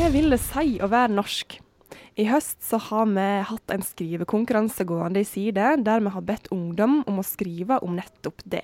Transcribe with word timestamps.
Hva 0.00 0.08
vil 0.08 0.32
det 0.32 0.38
si 0.40 0.78
å 0.80 0.86
være 0.88 1.12
norsk? 1.12 1.58
I 2.16 2.24
høst 2.24 2.62
så 2.64 2.78
har 2.80 3.10
vi 3.10 3.24
hatt 3.44 3.72
en 3.74 3.82
skrivekonkurranse 3.84 4.86
gående 4.88 5.20
i 5.20 5.26
side, 5.28 5.66
der 5.84 6.00
vi 6.00 6.12
har 6.14 6.24
bedt 6.24 6.46
ungdom 6.56 7.02
om 7.04 7.18
å 7.20 7.24
skrive 7.26 7.76
om 7.84 7.98
nettopp 7.98 8.40
det. 8.48 8.62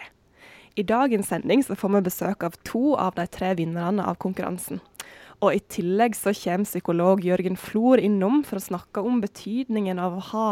I 0.80 0.84
dagens 0.88 1.28
sending 1.28 1.60
så 1.60 1.76
får 1.76 1.92
vi 1.92 2.00
besøk 2.06 2.46
av 2.48 2.56
to 2.64 2.94
av 2.96 3.18
de 3.20 3.26
tre 3.28 3.50
vinnerne 3.58 4.06
av 4.08 4.16
konkurransen. 4.22 4.80
Og 5.44 5.58
i 5.58 5.60
tillegg 5.60 6.16
så 6.16 6.32
kommer 6.32 6.64
psykolog 6.64 7.20
Jørgen 7.20 7.60
Flor 7.60 8.00
innom 8.00 8.40
for 8.48 8.56
å 8.56 8.64
snakke 8.70 9.04
om 9.04 9.20
betydningen 9.20 10.00
av 10.00 10.16
å 10.16 10.24
ha 10.30 10.46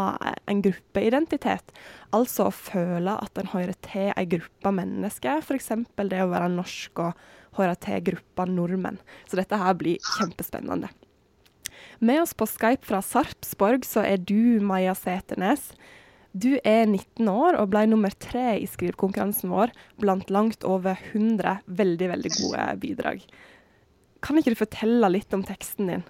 en 0.45 0.61
gruppeidentitet. 0.67 1.73
Altså 2.13 2.51
å 2.51 2.59
føle 2.59 3.17
at 3.25 3.41
en 3.41 3.49
hører 3.55 3.73
til 3.89 4.13
ei 4.13 4.27
gruppe 4.37 4.75
mennesker, 4.77 5.41
f.eks. 5.41 5.73
det 5.97 6.21
å 6.21 6.29
være 6.29 6.53
norsk 6.59 7.07
og 7.07 7.25
høre 7.59 7.75
til 7.81 8.03
gruppa 8.11 8.47
nordmenn. 8.51 9.01
Så 9.31 9.39
dette 9.41 9.59
her 9.61 9.75
blir 9.79 10.03
kjempespennende. 10.17 10.91
Med 12.05 12.23
oss 12.23 12.35
på 12.35 12.47
Skype 12.49 12.87
fra 12.87 13.01
Sarpsborg 13.05 13.87
så 13.87 14.03
er 14.05 14.19
du 14.19 14.61
Maja 14.65 14.95
Seternes. 14.99 15.71
Du 16.35 16.57
er 16.67 16.89
19 16.89 17.29
år 17.31 17.55
og 17.61 17.71
ble 17.71 17.85
nummer 17.87 18.15
tre 18.19 18.57
i 18.59 18.67
skrivekonkurransen 18.67 19.53
vår 19.55 19.71
blant 20.03 20.33
langt 20.35 20.67
over 20.67 20.99
100 21.13 21.61
veldig, 21.67 22.09
veldig 22.11 22.33
gode 22.41 22.65
bidrag. 22.83 23.23
Kan 24.25 24.41
ikke 24.41 24.55
du 24.55 24.59
fortelle 24.59 25.13
litt 25.13 25.35
om 25.37 25.45
teksten 25.47 25.93
din? 25.93 26.05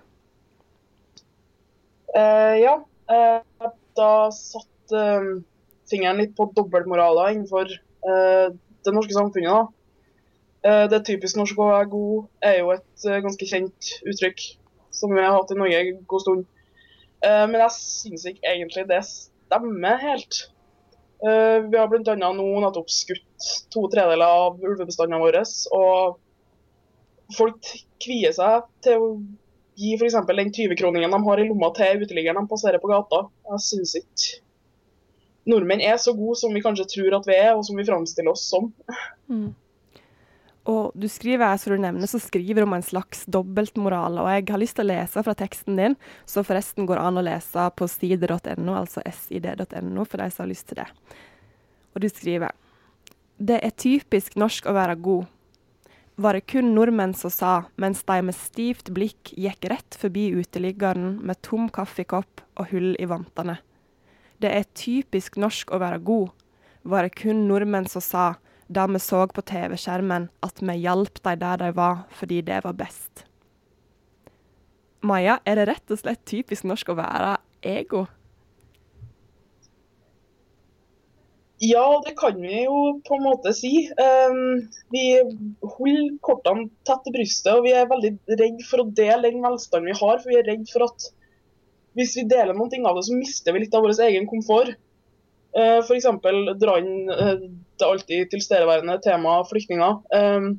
Uh, 2.14 2.54
ja. 2.56 2.78
Uh, 3.10 3.68
da 3.98 4.10
satt 4.32 4.94
uh, 4.96 5.34
fingeren 5.90 6.22
litt 6.22 6.32
på 6.38 6.48
dobbeltmoraler 6.56 7.34
innenfor 7.34 7.68
det 8.04 8.92
norske 8.92 9.14
samfunnet. 9.16 9.48
Da. 9.48 9.83
Det 10.64 10.96
er 10.96 11.04
typisk 11.04 11.36
norsk 11.36 11.58
å 11.60 11.68
være 11.68 11.90
god 11.92 12.48
er 12.48 12.58
jo 12.62 12.70
et 12.72 13.06
ganske 13.26 13.48
kjent 13.50 13.90
uttrykk 14.08 14.44
som 14.94 15.12
vi 15.12 15.20
har 15.20 15.34
hatt 15.34 15.52
i 15.52 15.58
Norge 15.58 15.80
en 15.82 16.02
god 16.08 16.22
stund. 16.24 16.44
men 17.24 17.56
jeg 17.58 17.74
syns 17.76 18.24
ikke 18.30 18.48
egentlig 18.48 18.84
det 18.88 19.00
stemmer 19.04 20.00
helt. 20.00 20.38
vi 21.20 21.76
har 21.76 21.90
bl.a. 21.90 22.14
nå 22.16 22.46
nettopp 22.64 22.88
skutt 22.92 23.48
to 23.74 23.84
tredeler 23.92 24.24
av 24.24 24.62
ulvebestandene 24.62 25.20
våre. 25.20 25.42
og 25.76 27.36
folk 27.36 27.72
kvier 28.04 28.34
seg 28.36 28.68
til 28.84 29.02
å 29.02 29.10
gi 29.80 29.94
f.eks. 29.98 30.16
den 30.28 30.52
20-kroningen 30.54 31.12
de 31.12 31.20
har 31.26 31.40
i 31.40 31.46
lomma 31.48 31.70
til 31.76 32.04
uteliggeren 32.04 32.42
de 32.42 32.50
passerer 32.50 32.82
på 32.82 32.90
gata. 32.90 33.24
Jeg 33.50 33.66
syns 33.68 33.94
ikke 34.00 34.40
nordmenn 35.50 35.82
er 35.84 35.98
så 36.00 36.14
gode 36.16 36.38
som 36.40 36.54
vi 36.56 36.62
kanskje 36.64 36.88
tror 36.94 37.18
at 37.18 37.28
vi 37.28 37.36
er, 37.36 37.52
og 37.52 37.64
som 37.66 37.76
vi 37.76 37.86
framstiller 37.86 38.32
oss 38.32 38.46
som. 38.48 38.70
Mm. 39.28 39.52
Og 40.70 40.94
du 40.96 41.04
skriver, 41.12 41.58
som 41.60 41.74
du 41.74 41.82
nevner, 41.82 42.08
så 42.08 42.18
skriver 42.22 42.64
om 42.64 42.72
en 42.72 42.84
slags 42.84 43.26
dobbeltmoral, 43.28 44.16
og 44.22 44.30
jeg 44.32 44.46
har 44.48 44.62
lyst 44.62 44.78
til 44.78 44.86
å 44.86 44.92
lese 44.94 45.24
fra 45.26 45.34
teksten 45.36 45.76
din, 45.76 45.96
så 46.24 46.44
forresten 46.46 46.88
går 46.88 47.02
an 47.02 47.20
å 47.20 47.24
lese 47.26 47.66
på 47.76 47.88
side.no, 47.90 48.72
altså 48.72 49.04
sid.no, 49.04 50.06
for 50.08 50.22
de 50.22 50.30
som 50.32 50.46
har 50.46 50.50
lyst 50.50 50.70
til 50.70 50.80
det. 50.80 50.88
Og 51.92 52.00
du 52.00 52.08
skriver 52.08 52.56
Det 53.36 53.60
er 53.60 53.76
typisk 53.76 54.38
norsk 54.40 54.66
å 54.70 54.76
være 54.76 54.96
god 55.04 55.26
var 56.16 56.36
det 56.36 56.46
kun 56.46 56.74
nordmenn 56.74 57.14
som 57.14 57.30
sa, 57.30 57.52
mens 57.76 58.04
de 58.06 58.20
med 58.22 58.36
stivt 58.38 58.90
blikk 58.94 59.32
gikk 59.34 59.66
rett 59.70 59.96
forbi 59.98 60.28
uteliggeren 60.38 61.18
med 61.26 61.40
tom 61.42 61.68
kaffekopp 61.68 62.44
og 62.54 62.70
hull 62.70 62.94
i 63.02 63.08
vantene. 63.10 63.58
Det 64.38 64.50
er 64.50 64.70
typisk 64.78 65.38
norsk 65.40 65.72
å 65.74 65.80
være 65.82 66.02
god, 66.06 66.30
var 66.82 67.06
det 67.06 67.16
kun 67.18 67.46
nordmenn 67.48 67.88
som 67.90 68.04
sa, 68.04 68.26
da 68.76 68.86
vi 68.90 69.00
så 69.02 69.24
på 69.30 69.44
TV-skjermen 69.46 70.28
at 70.44 70.60
vi 70.62 70.80
hjalp 70.82 71.22
dem 71.22 71.40
der 71.40 71.62
de 71.62 71.70
var 71.76 72.04
fordi 72.18 72.40
det 72.46 72.64
var 72.64 72.76
best. 72.78 73.24
Maja, 75.04 75.38
er 75.44 75.60
det 75.60 75.68
rett 75.68 75.92
og 75.92 76.00
slett 76.00 76.24
typisk 76.28 76.64
norsk 76.64 76.92
å 76.92 76.98
være 76.98 77.34
ego? 77.64 78.06
Ja, 81.64 82.02
det 82.04 82.16
kan 82.18 82.40
vi 82.42 82.64
jo 82.64 82.78
på 83.06 83.16
en 83.16 83.24
måte 83.24 83.52
si. 83.56 83.86
Um, 83.96 84.66
vi 84.92 85.04
holder 85.62 86.16
kortene 86.24 86.66
tett 86.88 87.04
til 87.04 87.14
brystet, 87.14 87.52
og 87.54 87.64
vi 87.64 87.72
er 87.76 87.90
veldig 87.90 88.10
redd 88.40 88.64
for 88.68 88.82
å 88.82 88.88
dele 88.96 89.30
den 89.30 89.44
velstanden 89.44 89.92
vi 89.92 89.98
har. 90.00 90.18
For 90.20 90.32
vi 90.32 90.40
er 90.40 90.48
redd 90.50 90.66
for 90.72 90.88
at 90.88 91.06
hvis 91.94 92.16
vi 92.18 92.26
deler 92.28 92.56
noe 92.58 92.80
av 92.90 92.98
det, 92.98 93.06
så 93.06 93.16
mister 93.16 93.54
vi 93.54 93.62
litt 93.64 93.76
av 93.76 93.86
vår 93.86 94.02
egen 94.08 94.26
komfort. 94.28 94.74
Uh, 95.54 95.80
F.eks. 95.80 96.08
dra 96.58 96.76
inn 96.80 97.10
uh, 97.10 97.36
det 97.78 97.86
alltid 97.86 98.30
tilstedeværende 98.32 98.98
temaet 99.04 99.50
flyktninger. 99.50 100.00
Um, 100.14 100.52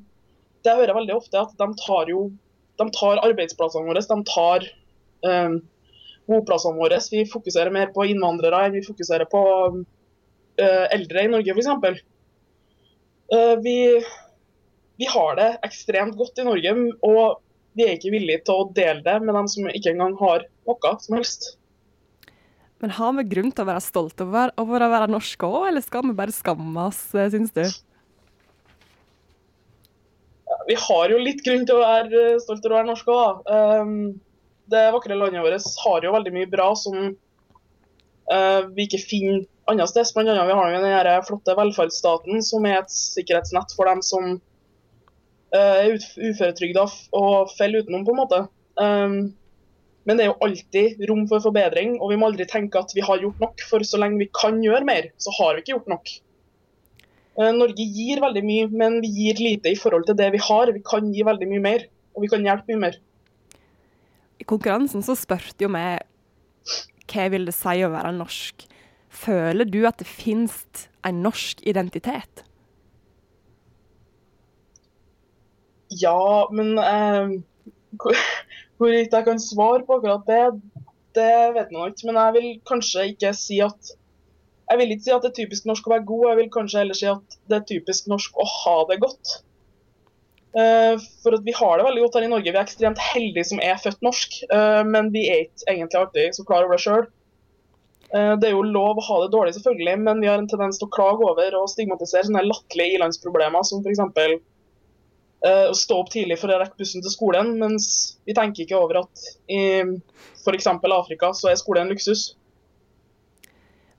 det 0.65 0.73
hører 0.73 0.93
jeg 0.93 0.99
veldig 1.01 1.15
ofte 1.15 1.41
at 1.41 1.55
de 1.59 1.67
tar 1.83 2.09
jo 2.11 2.29
de 2.79 2.87
tar 2.91 3.21
arbeidsplassene 3.23 3.87
våre, 3.87 4.01
de 4.03 4.17
tar 4.27 4.65
um, 5.29 5.59
boplassene 6.29 6.79
våre. 6.79 6.99
Vi 7.11 7.23
fokuserer 7.29 7.73
mer 7.73 7.93
på 7.95 8.07
innvandrere 8.09 8.65
enn 8.65 8.75
vi 8.75 8.83
fokuserer 8.85 9.29
på 9.31 9.43
uh, 9.71 10.85
eldre 10.95 11.23
i 11.23 11.31
Norge, 11.31 11.55
f.eks. 11.55 12.03
Uh, 13.31 13.55
vi, 13.63 13.77
vi 14.99 15.09
har 15.11 15.39
det 15.39 15.49
ekstremt 15.67 16.17
godt 16.19 16.43
i 16.43 16.47
Norge, 16.47 16.75
og 17.07 17.41
vi 17.75 17.87
er 17.87 17.97
ikke 17.97 18.13
villige 18.13 18.43
til 18.47 18.59
å 18.59 18.67
dele 18.75 19.03
det 19.05 19.19
med 19.23 19.35
dem 19.35 19.47
som 19.51 19.71
ikke 19.71 19.95
engang 19.95 20.15
har 20.19 20.47
noe 20.67 20.97
som 21.03 21.17
helst. 21.17 21.55
Men 22.83 22.91
har 22.97 23.13
vi 23.15 23.23
grunn 23.31 23.51
til 23.55 23.63
å 23.63 23.69
være 23.69 23.83
stolte 23.83 24.25
over, 24.25 24.51
over 24.59 24.83
å 24.83 24.91
være 24.91 25.11
norske 25.11 25.47
òg, 25.47 25.69
eller 25.69 25.83
skal 25.83 26.03
vi 26.09 26.15
bare 26.17 26.35
skamme 26.35 26.87
oss, 26.89 27.01
eh, 27.15 27.29
syns 27.31 27.53
du? 27.55 27.63
Vi 30.67 30.75
har 30.81 31.13
jo 31.13 31.21
litt 31.21 31.43
grunn 31.45 31.63
til 31.67 31.77
å 31.77 31.85
være 31.85 32.23
stolte 32.43 32.67
over 32.67 32.75
å 32.75 32.79
være 32.81 32.89
norske 32.89 33.15
òg. 33.15 33.45
Um, 33.47 33.93
det 34.71 34.81
vakre 34.95 35.17
landet 35.17 35.45
vårt 35.45 35.69
har 35.85 36.07
jo 36.07 36.15
veldig 36.15 36.33
mye 36.35 36.49
bra 36.49 36.67
som 36.79 36.97
uh, 37.13 38.61
vi 38.73 38.87
ikke 38.87 39.03
finner 39.05 39.45
andre 39.71 39.87
steder. 39.89 40.11
Blant 40.17 40.33
annet 40.33 40.49
vi 40.49 40.57
har 40.59 40.73
vi 40.73 41.07
den 41.07 41.27
flotte 41.29 41.55
velferdsstaten, 41.59 42.43
som 42.43 42.65
er 42.67 42.81
et 42.81 42.93
sikkerhetsnett 42.93 43.75
for 43.77 43.87
dem 43.89 44.03
som 44.05 44.35
er 45.55 45.93
uføretrygda 45.95 46.83
og 47.15 47.51
faller 47.55 47.85
utenom, 47.85 48.03
på 48.03 48.11
en 48.11 48.19
måte. 48.19 48.39
Men 50.05 50.17
det 50.17 50.25
er 50.25 50.29
jo 50.29 50.45
alltid 50.45 51.01
rom 51.09 51.23
for 51.29 51.41
forbedring, 51.41 51.95
og 51.97 52.11
vi 52.11 52.19
må 52.21 52.29
aldri 52.29 52.45
tenke 52.49 52.77
at 52.77 52.93
vi 52.93 53.03
har 53.05 53.23
gjort 53.23 53.41
nok. 53.41 53.63
For 53.69 53.85
så 53.87 53.99
lenge 54.01 54.21
vi 54.21 54.29
kan 54.37 54.61
gjøre 54.61 54.85
mer, 54.85 55.09
så 55.21 55.33
har 55.39 55.55
vi 55.55 55.63
ikke 55.63 55.73
gjort 55.73 55.91
nok. 55.95 56.13
Uh, 57.35 57.51
Norge 57.51 57.83
gir 57.83 58.21
veldig 58.23 58.43
mye, 58.45 58.67
men 58.71 58.99
vi 59.03 59.09
gir 59.11 59.41
lite 59.41 59.73
i 59.73 59.79
forhold 59.79 60.05
til 60.07 60.17
det 60.19 60.29
vi 60.35 60.43
har. 60.45 60.71
Vi 60.75 60.83
kan 60.85 61.09
gi 61.13 61.25
veldig 61.25 61.49
mye 61.51 61.63
mer, 61.63 61.87
og 62.15 62.23
vi 62.23 62.31
kan 62.31 62.45
hjelpe 62.45 62.71
mye 62.71 62.83
mer. 62.85 62.99
I 64.39 64.47
konkurransen 64.47 65.03
så 65.05 65.17
spurte 65.17 65.65
jo 65.65 65.71
vi 65.73 65.87
hva 67.05 67.27
vil 67.31 67.45
det 67.47 67.53
si 67.55 67.81
å 67.85 67.93
være 67.93 68.13
norsk. 68.17 68.65
Føler 69.15 69.67
du 69.69 69.83
at 69.87 69.99
det 70.01 70.09
finnes 70.09 70.55
en 71.07 71.21
norsk 71.23 71.61
identitet? 71.67 72.43
Ja, 75.93 76.47
men 76.51 76.77
eh, 76.81 77.29
hvorvidt 78.79 79.13
jeg 79.15 79.27
kan 79.27 79.41
svare 79.41 79.83
på 79.87 79.97
akkurat 79.99 80.25
det, 80.29 80.41
det 81.15 81.31
vet 81.55 81.71
man 81.71 81.91
ikke. 81.91 82.09
Men 82.09 82.19
jeg 82.21 82.35
vil 82.37 82.49
kanskje 82.67 83.09
ikke 83.13 83.33
si 83.37 83.59
at 83.63 83.95
jeg 84.65 84.81
vil 84.81 84.93
ikke 84.95 85.05
si 85.05 85.13
at 85.13 85.25
det 85.25 85.29
er 85.29 85.39
typisk 85.39 85.67
norsk 85.69 85.87
å 85.87 85.91
være 85.93 86.07
god, 86.09 86.23
jeg 86.29 86.37
vil 86.39 86.53
kanskje 86.53 86.79
heller 86.81 86.97
si 86.97 87.09
at 87.09 87.35
det 87.51 87.59
er 87.59 87.67
typisk 87.69 88.07
norsk 88.09 88.39
å 88.41 88.45
ha 88.49 88.77
det 88.89 88.97
godt. 89.03 89.35
Uh, 90.55 90.95
for 91.21 91.35
Vi 91.43 91.53
har 91.53 91.77
det 91.77 91.85
veldig 91.85 92.01
godt 92.05 92.17
her 92.17 92.25
i 92.25 92.31
Norge. 92.31 92.49
Vi 92.49 92.57
er 92.57 92.63
ekstremt 92.63 93.01
heldige 93.11 93.45
som 93.51 93.61
er 93.61 93.77
født 93.83 94.01
norsk, 94.05 94.39
uh, 94.49 94.81
men 94.87 95.11
vi 95.13 95.27
er 95.29 95.45
ikke 95.45 95.67
egentlig 95.69 96.01
alltid 96.01 96.39
så 96.39 96.47
klar 96.47 96.65
over 96.65 96.79
det 96.79 96.85
sjøl. 96.87 97.07
Eh, 98.13 98.33
det 98.39 98.49
er 98.49 98.53
jo 98.53 98.63
lov 98.63 98.99
å 98.99 99.05
ha 99.07 99.21
det 99.23 99.31
dårlig, 99.33 99.55
selvfølgelig, 99.57 99.95
men 100.05 100.21
vi 100.23 100.29
har 100.29 100.39
en 100.39 100.49
tendens 100.49 100.79
til 100.79 100.87
å 100.87 100.93
klage 100.93 101.25
over 101.25 101.57
og 101.59 101.71
stigmatisere 101.71 102.27
sånne 102.27 102.45
latterlige 102.45 102.99
ilandsproblemer, 102.99 103.65
som 103.67 103.81
f.eks. 103.83 104.03
Uh, 105.45 105.69
stå 105.77 105.99
opp 106.01 106.09
tidlig 106.09 106.39
for 106.41 106.49
å 106.49 106.57
rekke 106.57 106.79
bussen 106.79 107.03
til 107.05 107.13
skolen, 107.13 107.51
mens 107.61 107.87
vi 108.25 108.33
tenker 108.33 108.63
ikke 108.63 108.79
over 108.79 109.03
at 109.03 109.25
i 109.45 109.59
f.eks. 110.41 110.67
Afrika 110.73 111.29
så 111.37 111.51
er 111.51 111.59
skole 111.59 111.83
en 111.83 111.91
luksus. 111.93 112.31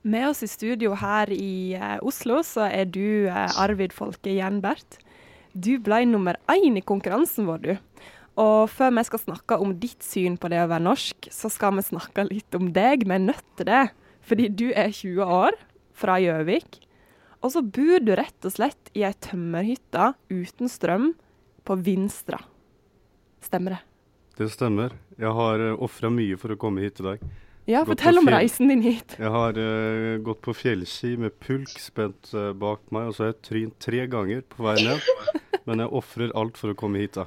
Med 0.07 0.27
oss 0.27 0.43
i 0.43 0.49
studio 0.51 0.91
her 0.99 1.31
i 1.31 1.75
uh, 1.79 1.97
Oslo 2.03 2.41
så 2.43 2.67
er 2.67 2.89
du 2.91 3.29
uh, 3.31 3.47
Arvid 3.63 3.95
Folke 3.95 4.33
Jernbert. 4.35 4.99
Du 5.55 5.77
ble 5.83 6.01
nummer 6.07 6.35
én 6.51 6.75
i 6.75 6.83
konkurransen 6.83 7.47
vår, 7.47 7.63
du. 7.63 8.03
Og 8.37 8.67
før 8.69 8.91
vi 8.99 9.05
skal 9.07 9.23
snakke 9.23 9.57
om 9.63 9.71
ditt 9.81 10.03
syn 10.05 10.35
på 10.37 10.51
det 10.51 10.59
å 10.61 10.67
være 10.69 10.85
norsk, 10.85 11.29
så 11.33 11.49
skal 11.49 11.79
vi 11.79 11.85
snakke 11.87 12.27
litt 12.27 12.59
om 12.59 12.73
deg. 12.75 13.07
Vi 13.07 13.15
er 13.15 13.23
nødt 13.23 13.47
til 13.57 13.69
det. 13.71 13.85
Fordi 14.27 14.49
du 14.51 14.67
er 14.75 14.91
20 14.91 15.23
år, 15.23 15.55
fra 15.97 16.19
Gjøvik. 16.21 16.81
Og 17.41 17.53
så 17.55 17.63
bor 17.63 18.03
du 18.03 18.11
rett 18.19 18.45
og 18.45 18.53
slett 18.53 18.91
i 18.97 19.05
ei 19.07 19.15
tømmerhytte 19.23 20.11
uten 20.33 20.69
strøm 20.69 21.13
på 21.67 21.75
Vinstra. 21.75 22.39
Stemmer 23.43 23.75
det? 23.75 23.81
Det 24.37 24.47
stemmer. 24.53 24.93
Jeg 25.17 25.33
har 25.33 25.63
eh, 25.63 25.83
ofra 25.83 26.11
mye 26.13 26.37
for 26.39 26.53
å 26.53 26.57
komme 26.59 26.85
hit 26.85 27.01
i 27.01 27.07
dag. 27.09 27.27
Ja, 27.67 27.81
fortell 27.83 28.21
om 28.21 28.29
reisen 28.31 28.69
din 28.71 28.83
hit. 28.85 29.17
Jeg 29.19 29.31
har 29.33 29.57
uh, 29.59 30.13
gått 30.23 30.39
på 30.45 30.53
fjellski 30.55 31.17
med 31.19 31.33
pulk 31.43 31.73
spent 31.83 32.29
uh, 32.31 32.53
bak 32.55 32.85
meg, 32.95 33.09
og 33.09 33.17
så 33.17 33.25
har 33.25 33.33
jeg 33.33 33.41
trynt 33.43 33.75
tre 33.83 34.05
ganger 34.07 34.45
på 34.47 34.63
vei 34.63 34.77
ned. 34.85 35.09
Men 35.67 35.83
jeg 35.83 35.91
ofrer 35.99 36.31
alt 36.39 36.55
for 36.55 36.71
å 36.71 36.77
komme 36.79 37.01
hit, 37.01 37.17
da, 37.17 37.25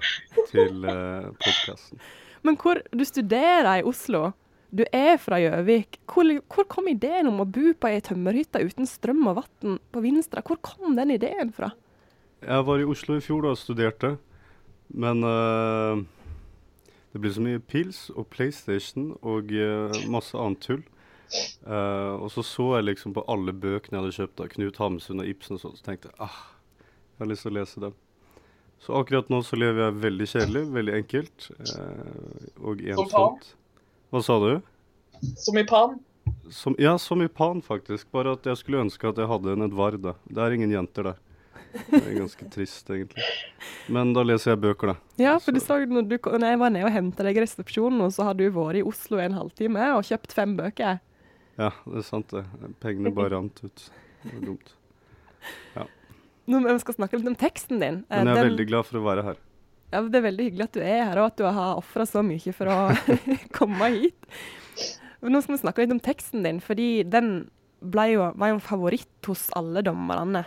til 0.49 0.87
uh, 0.89 1.29
podkasten. 1.43 2.01
Men 2.47 2.57
hvor, 2.57 2.81
du 2.89 3.05
studerer 3.05 3.83
i 3.83 3.85
Oslo. 3.85 4.31
Du 4.71 4.85
er 4.95 5.19
fra 5.21 5.37
Gjøvik. 5.43 5.99
Hvor, 6.09 6.31
hvor, 6.47 6.65
kom 6.71 6.89
ideen 6.89 7.29
om 7.29 7.43
å 7.43 7.49
bo 7.59 7.75
på 7.75 7.91
ei 7.91 8.01
tømmerhytte 8.07 8.63
uten 8.63 8.89
strøm 8.89 9.27
og 9.29 9.43
vann 9.43 9.81
på 9.91 10.03
Vinstra? 10.05 10.45
Hvor 10.47 10.61
kom 10.65 10.95
den 10.97 11.13
ideen 11.19 11.51
fra? 11.53 11.73
Jeg 12.41 12.65
var 12.65 12.81
i 12.81 12.87
Oslo 12.89 13.19
i 13.19 13.25
fjor 13.25 13.45
da 13.45 13.53
og 13.53 13.61
studerte, 13.61 14.15
men 14.91 15.25
uh, 15.25 16.01
det 17.13 17.23
blir 17.23 17.35
så 17.35 17.45
mye 17.45 17.63
pils 17.63 18.09
og 18.15 18.29
PlayStation 18.33 19.13
og 19.21 19.53
uh, 19.55 19.95
masse 20.11 20.37
annet 20.39 20.63
tull. 20.65 20.83
Uh, 21.63 22.19
og 22.19 22.31
så 22.35 22.43
så 22.43 22.67
jeg 22.77 22.89
liksom 22.89 23.15
på 23.15 23.25
alle 23.31 23.55
bøkene 23.55 23.97
jeg 23.97 24.03
hadde 24.03 24.17
kjøpt 24.17 24.43
av 24.43 24.51
Knut 24.55 24.81
Hamsun 24.83 25.23
og 25.23 25.31
Ibsen 25.31 25.59
og 25.59 25.63
sånn, 25.63 25.77
så 25.79 25.87
tenkte 25.87 26.11
jeg 26.11 26.27
ah, 26.27 26.41
jeg 27.15 27.23
har 27.23 27.31
lyst 27.31 27.47
til 27.47 27.53
å 27.53 27.59
lese 27.61 27.85
dem. 27.87 27.97
Så 28.81 28.97
akkurat 28.97 29.29
nå 29.31 29.43
så 29.45 29.59
lever 29.61 29.85
jeg 29.85 30.03
veldig 30.03 30.29
kjedelig, 30.33 30.63
veldig 30.75 30.95
enkelt 31.03 31.49
og 32.65 32.81
ensomt. 32.81 33.51
Hva 34.11 34.23
sa 34.25 34.39
du? 34.41 34.55
Som 35.37 35.59
i 35.61 35.67
Pan? 35.69 35.99
Som, 36.51 36.75
ja, 36.81 36.99
som 36.99 37.23
i 37.23 37.29
Pan, 37.29 37.61
faktisk. 37.63 38.09
Bare 38.11 38.33
at 38.35 38.47
jeg 38.49 38.59
skulle 38.59 38.81
ønske 38.87 39.11
at 39.11 39.21
jeg 39.21 39.29
hadde 39.31 39.53
en 39.53 39.67
Edvarda. 39.69 40.17
Det 40.25 40.43
er 40.43 40.57
ingen 40.57 40.73
jenter 40.73 41.11
der. 41.11 41.21
Det 41.71 42.01
er 42.01 42.17
ganske 42.19 42.47
trist, 42.51 42.89
egentlig. 42.91 43.25
Men 43.93 44.15
da 44.17 44.25
leser 44.27 44.55
jeg 44.55 44.63
bøker, 44.65 44.93
da. 44.93 44.97
Ja, 45.23 45.37
for 45.43 45.55
du 45.55 45.61
så 45.63 45.79
når, 45.87 46.09
du, 46.11 46.17
når 46.19 46.47
jeg 46.53 46.61
var 46.63 46.73
nede 46.75 46.89
og 46.89 46.95
henta 46.95 47.27
deg 47.27 47.39
i 47.39 47.45
resepsjonen, 47.45 48.03
så 48.15 48.27
har 48.27 48.39
du 48.39 48.47
vært 48.55 48.81
i 48.81 48.85
Oslo 48.87 49.21
en 49.23 49.37
halvtime 49.39 49.91
og 49.97 50.07
kjøpt 50.09 50.35
fem 50.35 50.57
bøker. 50.59 50.99
Ja, 51.61 51.71
det 51.85 52.01
er 52.03 52.07
sant 52.07 52.33
det. 52.35 52.45
Pengene 52.83 53.13
bare 53.15 53.35
rant 53.37 53.63
ut. 53.63 53.87
Det 54.23 54.33
var 54.33 54.47
dumt. 54.49 54.73
Ja. 55.77 55.87
Nå 56.51 56.63
vi 56.65 56.79
skal 56.83 56.97
snakke 56.97 57.21
litt 57.21 57.31
om 57.31 57.39
teksten 57.39 57.83
din. 57.83 58.03
Men 58.09 58.31
jeg 58.31 58.35
er 58.35 58.41
Den, 58.43 58.51
veldig 58.53 58.67
glad 58.71 58.89
for 58.89 59.01
å 59.01 59.05
være 59.07 59.27
her. 59.29 59.39
Ja, 59.91 60.03
Det 60.07 60.21
er 60.21 60.27
veldig 60.29 60.49
hyggelig 60.49 60.67
at 60.69 60.77
du 60.77 60.83
er 60.83 61.05
her, 61.11 61.21
og 61.21 61.31
at 61.31 61.39
du 61.39 61.47
har 61.47 61.79
ofra 61.79 62.07
så 62.09 62.23
mye 62.27 62.55
for 62.57 62.71
å 62.71 62.81
komme 63.59 63.93
hit. 63.97 64.35
Nå 65.21 65.43
skal 65.45 65.57
vi 65.57 65.63
snakke 65.63 65.85
litt 65.85 65.95
om 65.95 66.03
teksten 66.03 66.47
din, 66.47 66.61
fordi 66.65 67.03
den 67.05 67.33
jo, 67.81 68.31
var 68.35 68.53
jo 68.53 68.57
en 68.57 68.65
favoritt 68.65 69.29
hos 69.29 69.49
alle 69.57 69.83
dommerne. 69.85 70.47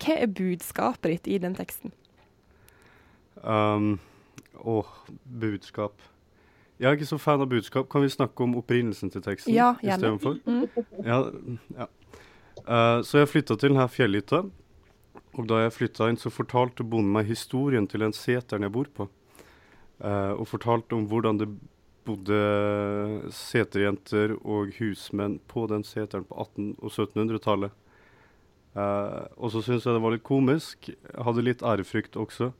Hva 0.00 0.16
er 0.16 0.32
budskapet 0.32 1.10
ditt 1.10 1.30
i 1.36 1.38
den 1.42 1.54
teksten? 1.58 1.94
Um, 3.42 3.98
åh, 4.58 4.90
budskap. 5.40 6.00
Jeg 6.80 6.90
er 6.90 6.98
ikke 6.98 7.12
så 7.12 7.20
fan 7.22 7.42
av 7.44 7.50
budskap. 7.52 7.88
Kan 7.92 8.02
vi 8.02 8.10
snakke 8.10 8.44
om 8.44 8.56
opprinnelsen 8.58 9.12
til 9.14 9.22
teksten 9.22 9.54
ja, 9.54 9.74
istedenfor? 9.82 10.40
Mm. 10.46 10.66
Ja, 11.06 11.20
ja. 11.78 11.88
Uh, 12.64 13.00
så 13.04 13.20
jeg 13.20 13.30
flytta 13.30 13.58
til 13.58 13.74
denne 13.74 13.86
fjellhytta 13.90 14.44
og 15.34 15.46
da 15.50 15.64
jeg 15.64 15.74
flytta 15.74 16.08
inn, 16.10 16.18
så 16.20 16.32
fortalte 16.32 16.86
bonden 16.86 17.12
meg 17.14 17.28
historien 17.30 17.88
til 17.90 18.04
den 18.04 18.14
seteren 18.14 18.66
jeg 18.66 18.74
bor 18.74 18.90
på. 18.94 19.08
Uh, 19.98 20.34
og 20.38 20.46
fortalte 20.50 20.96
om 20.96 21.06
hvordan 21.10 21.40
det 21.40 21.48
bodde 22.04 22.38
seterjenter 23.32 24.34
og 24.36 24.74
husmenn 24.78 25.38
på 25.50 25.64
den 25.70 25.86
seteren 25.86 26.26
på 26.28 26.36
1800- 26.44 26.84
og 26.84 26.92
1700-tallet. 26.92 27.80
Uh, 28.74 29.30
og 29.38 29.52
så 29.54 29.62
syntes 29.62 29.86
jeg 29.86 29.94
det 29.94 30.02
var 30.02 30.14
litt 30.16 30.26
komisk. 30.26 30.90
Jeg 30.90 31.26
hadde 31.26 31.46
litt 31.46 31.62
ærefrykt 31.62 32.18
også 32.18 32.50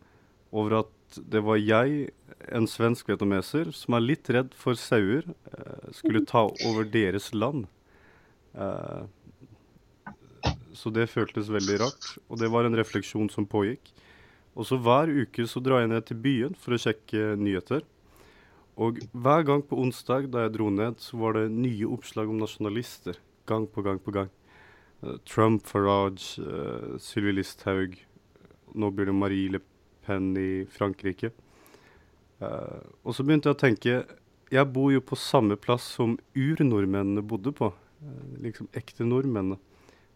over 0.54 0.84
at 0.84 1.18
det 1.30 1.42
var 1.46 1.58
jeg, 1.58 2.08
en 2.54 2.66
svensk 2.70 3.08
vietnameser, 3.10 3.70
som 3.74 3.96
er 3.96 4.04
litt 4.04 4.30
redd 4.30 4.54
for 4.58 4.78
sauer, 4.78 5.26
uh, 5.54 5.90
skulle 5.94 6.24
ta 6.26 6.46
over 6.68 6.86
deres 6.86 7.32
land. 7.34 7.66
Uh, 8.54 9.06
så 10.74 10.90
det 10.94 11.10
føltes 11.10 11.50
veldig 11.50 11.80
rart. 11.82 12.14
Og 12.28 12.38
det 12.42 12.50
var 12.52 12.66
en 12.66 12.78
refleksjon 12.78 13.30
som 13.32 13.46
pågikk. 13.46 13.90
Og 14.54 14.68
så 14.68 14.78
hver 14.78 15.10
uke 15.10 15.46
så 15.50 15.62
drar 15.62 15.82
jeg 15.82 15.90
ned 15.90 16.06
til 16.06 16.20
byen 16.22 16.54
for 16.58 16.76
å 16.76 16.80
sjekke 16.80 17.34
nyheter. 17.40 17.82
Og 18.74 18.98
hver 19.14 19.46
gang 19.46 19.62
på 19.66 19.78
onsdag 19.78 20.28
da 20.34 20.46
jeg 20.46 20.54
dro 20.56 20.70
ned, 20.70 20.98
så 21.02 21.18
var 21.18 21.38
det 21.38 21.50
nye 21.54 21.90
oppslag 21.94 22.30
om 22.30 22.40
nasjonalister. 22.42 23.18
Gang 23.46 23.66
på 23.70 23.82
gang 23.86 24.00
på 24.02 24.14
gang. 24.14 24.30
Uh, 25.04 25.18
Trump, 25.24 25.66
Farage, 25.66 26.38
uh, 26.40 26.96
Sylvi 26.98 27.32
Listhaug. 27.36 27.98
Nå 28.74 28.90
blir 28.90 29.06
det 29.06 29.14
Marie 29.14 29.50
Le 29.52 29.60
Pen 30.06 30.32
i 30.36 30.64
Frankrike. 30.70 31.30
Uh, 32.40 32.80
og 33.04 33.14
så 33.14 33.24
begynte 33.24 33.50
jeg 33.50 33.56
å 33.56 33.60
tenke 33.60 33.92
Jeg 34.52 34.66
bor 34.74 34.90
jo 34.92 35.00
på 35.00 35.16
samme 35.16 35.56
plass 35.56 35.84
som 35.96 36.16
urnordmennene 36.34 37.22
bodde 37.22 37.52
på. 37.54 37.70
Uh, 38.00 38.34
liksom 38.44 38.68
ekte 38.76 39.06
nordmennene. 39.06 39.60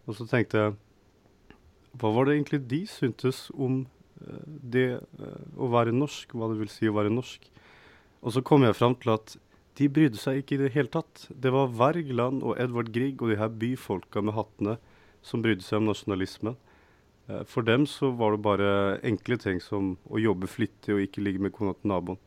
Og 0.07 0.17
så 0.17 0.25
tenkte 0.29 0.63
jeg 0.63 0.77
Hva 1.99 2.13
var 2.15 2.25
det 2.25 2.37
egentlig 2.37 2.63
de 2.69 2.83
syntes 2.89 3.47
om 3.53 3.83
uh, 4.25 4.43
det 4.45 5.01
å 5.57 5.69
være 5.69 5.93
norsk, 5.95 6.33
hva 6.33 6.49
det 6.51 6.59
vil 6.63 6.73
si 6.73 6.89
å 6.89 6.97
være 6.97 7.13
norsk? 7.13 7.45
Og 8.19 8.35
så 8.35 8.43
kom 8.43 8.65
jeg 8.65 8.77
fram 8.77 8.97
til 8.99 9.13
at 9.15 9.37
de 9.77 9.89
brydde 9.91 10.19
seg 10.19 10.41
ikke 10.41 10.55
i 10.57 10.61
det 10.63 10.71
hele 10.73 10.91
tatt. 10.91 11.27
Det 11.29 11.51
var 11.53 11.73
Wergeland 11.79 12.41
og 12.43 12.57
Edvard 12.59 12.89
Grieg 12.95 13.21
og 13.21 13.31
de 13.31 13.39
her 13.39 13.51
byfolka 13.61 14.23
med 14.25 14.35
hattene 14.37 14.77
som 15.25 15.43
brydde 15.43 15.65
seg 15.65 15.81
om 15.81 15.89
nasjonalismen. 15.89 16.57
Uh, 17.29 17.43
for 17.47 17.65
dem 17.67 17.85
så 17.89 18.11
var 18.15 18.35
det 18.35 18.43
bare 18.45 18.71
enkle 19.07 19.37
ting 19.41 19.61
som 19.63 19.93
å 20.09 20.21
jobbe 20.21 20.49
flittig 20.49 20.95
og 20.95 21.03
ikke 21.05 21.23
ligge 21.23 21.43
med 21.43 21.55
kona 21.55 21.75
til 21.77 21.93
naboen. 21.93 22.19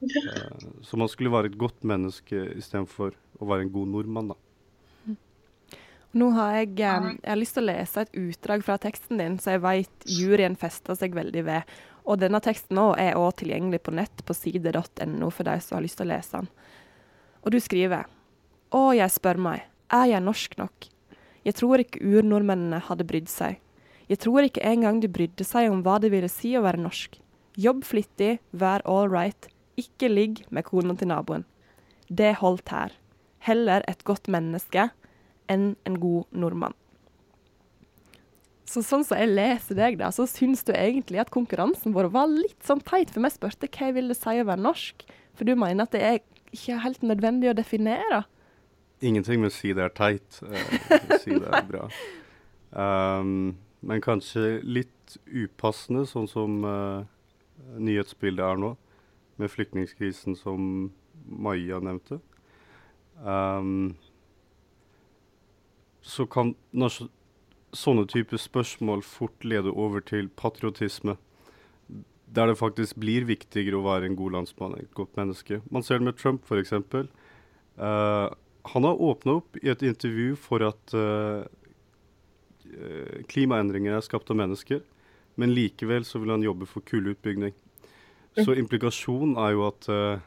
så 0.86 0.96
man 0.96 1.10
skulle 1.12 1.32
være 1.32 1.50
et 1.50 1.58
godt 1.60 1.82
menneske 1.84 2.46
istedenfor 2.56 3.16
å 3.40 3.48
være 3.48 3.66
en 3.66 3.74
god 3.74 3.92
nordmann, 3.96 4.32
da. 4.32 4.38
Nå 6.10 6.32
har 6.34 6.56
jeg, 6.58 6.72
jeg 6.80 7.20
har 7.22 7.38
lyst 7.38 7.54
til 7.54 7.62
å 7.62 7.68
lese 7.68 8.02
et 8.02 8.16
utdrag 8.18 8.64
fra 8.66 8.74
teksten 8.82 9.20
din, 9.20 9.36
så 9.38 9.54
jeg 9.54 9.62
vet 9.62 10.06
juryen 10.10 10.56
fester 10.58 10.98
seg 10.98 11.14
veldig 11.14 11.44
ved. 11.46 11.74
Og 12.02 12.18
denne 12.18 12.40
teksten 12.42 12.80
er 12.98 13.18
også 13.18 13.44
tilgjengelig 13.44 13.82
på 13.86 13.94
nett 13.94 14.24
på 14.26 14.34
side.no 14.34 15.30
for 15.30 15.46
de 15.46 15.54
som 15.62 15.78
har 15.78 15.84
lyst 15.84 16.00
til 16.00 16.08
å 16.08 16.10
lese 16.10 16.40
den. 16.40 16.50
Og 17.44 17.54
du 17.54 17.60
skriver 17.62 18.08
Å, 18.74 18.82
jeg 18.94 19.14
spør 19.14 19.38
meg, 19.38 19.62
er 19.90 20.10
jeg 20.10 20.26
norsk 20.26 20.58
nok? 20.58 20.90
Jeg 21.46 21.56
tror 21.56 21.82
ikke 21.82 22.02
urnordmennene 22.02 22.82
hadde 22.90 23.06
brydd 23.06 23.30
seg. 23.30 23.60
Jeg 24.10 24.18
tror 24.24 24.44
ikke 24.44 24.66
engang 24.66 24.98
de 25.00 25.08
brydde 25.08 25.46
seg 25.46 25.70
om 25.70 25.84
hva 25.86 26.00
det 26.02 26.10
ville 26.10 26.28
si 26.30 26.56
å 26.58 26.64
være 26.66 26.82
norsk. 26.82 27.20
Jobb 27.60 27.84
flittig, 27.86 28.40
vær 28.50 28.82
all 28.82 29.06
right, 29.10 29.46
ikke 29.78 30.10
ligg 30.10 30.42
med 30.50 30.66
kona 30.66 30.96
til 30.98 31.10
naboen. 31.12 31.46
Det 32.10 32.34
holdt 32.42 32.74
her. 32.74 32.96
Heller 33.46 33.86
et 33.88 34.02
godt 34.04 34.26
menneske 34.28 34.90
enn 35.50 35.74
en 35.88 35.98
god 36.02 36.30
nordmann. 36.30 36.76
Så 38.70 38.84
sånn 38.86 39.02
som 39.02 39.18
jeg 39.18 39.32
leser 39.32 39.74
deg, 39.74 39.96
da, 39.98 40.12
så 40.14 40.28
syns 40.30 40.62
du 40.62 40.70
egentlig 40.76 41.18
at 41.18 41.32
konkurransen 41.34 41.94
vår 41.94 42.12
var 42.14 42.28
litt 42.30 42.60
sånn 42.62 42.82
teit. 42.86 43.10
For 43.10 43.24
vi 43.24 43.30
spurte 43.34 43.66
hva 43.66 43.88
jeg 43.88 43.96
ville 43.96 44.14
si 44.14 44.36
å 44.38 44.46
være 44.46 44.62
norsk, 44.62 45.02
for 45.34 45.48
du 45.48 45.56
mener 45.58 45.88
at 45.88 45.96
det 45.96 46.02
er 46.06 46.20
ikke 46.54 46.78
helt 46.84 47.02
nødvendig 47.02 47.50
å 47.50 47.56
definere. 47.58 48.22
Ingenting 49.02 49.42
med 49.42 49.50
å 49.50 49.56
si 49.56 49.72
det 49.74 49.88
er 49.88 49.96
teit. 49.96 50.38
Eh, 50.46 51.18
si 51.24 51.34
det 51.34 51.50
er 51.50 51.66
bra. 51.66 51.88
Um, 52.70 53.56
men 53.82 54.04
kanskje 54.04 54.60
litt 54.62 55.16
upassende, 55.26 56.04
sånn 56.06 56.28
som 56.30 56.60
uh, 56.62 57.02
nyhetsbildet 57.80 58.44
er 58.44 58.60
nå, 58.60 58.74
med 59.40 59.50
flyktningkrisen 59.50 60.36
som 60.38 60.92
Maja 61.26 61.80
nevnte. 61.82 62.20
Um, 63.18 63.96
så 66.02 66.26
kan 66.26 66.54
sånne 67.76 68.06
typer 68.10 68.40
spørsmål 68.40 69.02
fort 69.06 69.44
lede 69.44 69.72
over 69.72 70.02
til 70.04 70.30
patriotisme. 70.36 71.16
Der 72.30 72.46
det 72.46 72.58
faktisk 72.60 72.98
blir 73.02 73.26
viktigere 73.26 73.78
å 73.78 73.86
være 73.86 74.06
en 74.06 74.18
god 74.18 74.36
landsmann, 74.38 74.78
et 74.78 74.94
godt 74.94 75.16
menneske. 75.18 75.60
Man 75.70 75.82
ser 75.82 75.98
det 75.98 76.08
med 76.08 76.18
Trump, 76.18 76.44
f.eks. 76.46 76.72
Uh, 76.72 77.06
eh, 77.78 78.28
han 78.70 78.86
har 78.86 79.02
åpna 79.02 79.40
opp 79.40 79.58
i 79.62 79.70
et 79.72 79.82
intervju 79.82 80.36
for 80.38 80.62
at 80.62 80.94
uh, 80.94 81.42
klimaendringer 83.30 83.96
er 83.96 84.06
skapt 84.06 84.30
av 84.30 84.38
mennesker, 84.38 84.82
men 85.40 85.54
likevel 85.54 86.06
så 86.06 86.20
vil 86.22 86.36
han 86.36 86.44
jobbe 86.44 86.68
for 86.70 86.86
kullutbygging. 86.86 87.54
Så 88.38 88.54
implikasjonen 88.54 89.34
er 89.42 89.56
jo 89.56 89.64
at 89.66 89.88
uh, 89.90 90.22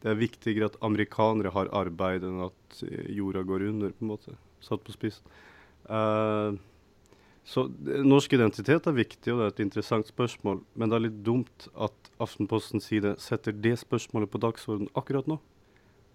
det 0.00 0.14
er 0.14 0.22
viktigere 0.22 0.70
at 0.70 0.78
amerikanere 0.80 1.52
har 1.52 1.68
arbeid 1.76 2.24
enn 2.24 2.46
at 2.46 2.80
jorda 3.12 3.44
går 3.44 3.66
under, 3.68 3.92
på 3.92 4.06
en 4.06 4.12
måte 4.14 4.38
satt 4.64 4.82
på 4.86 4.94
spissen. 4.94 5.38
Uh, 5.90 6.58
så 7.50 7.64
norsk 7.84 8.34
identitet 8.36 8.86
er 8.86 8.94
viktig, 8.94 9.32
og 9.32 9.40
det 9.40 9.46
er 9.46 9.54
et 9.54 9.62
interessant 9.64 10.10
spørsmål. 10.10 10.60
Men 10.78 10.90
det 10.90 10.98
er 10.98 11.06
litt 11.08 11.22
dumt 11.26 11.70
at 11.74 12.10
Aftenpostens 12.20 12.90
side 12.90 13.14
setter 13.22 13.56
det 13.56 13.78
spørsmålet 13.80 14.30
på 14.30 14.42
dagsordenen 14.42 14.92
akkurat 14.98 15.30
nå. 15.30 15.38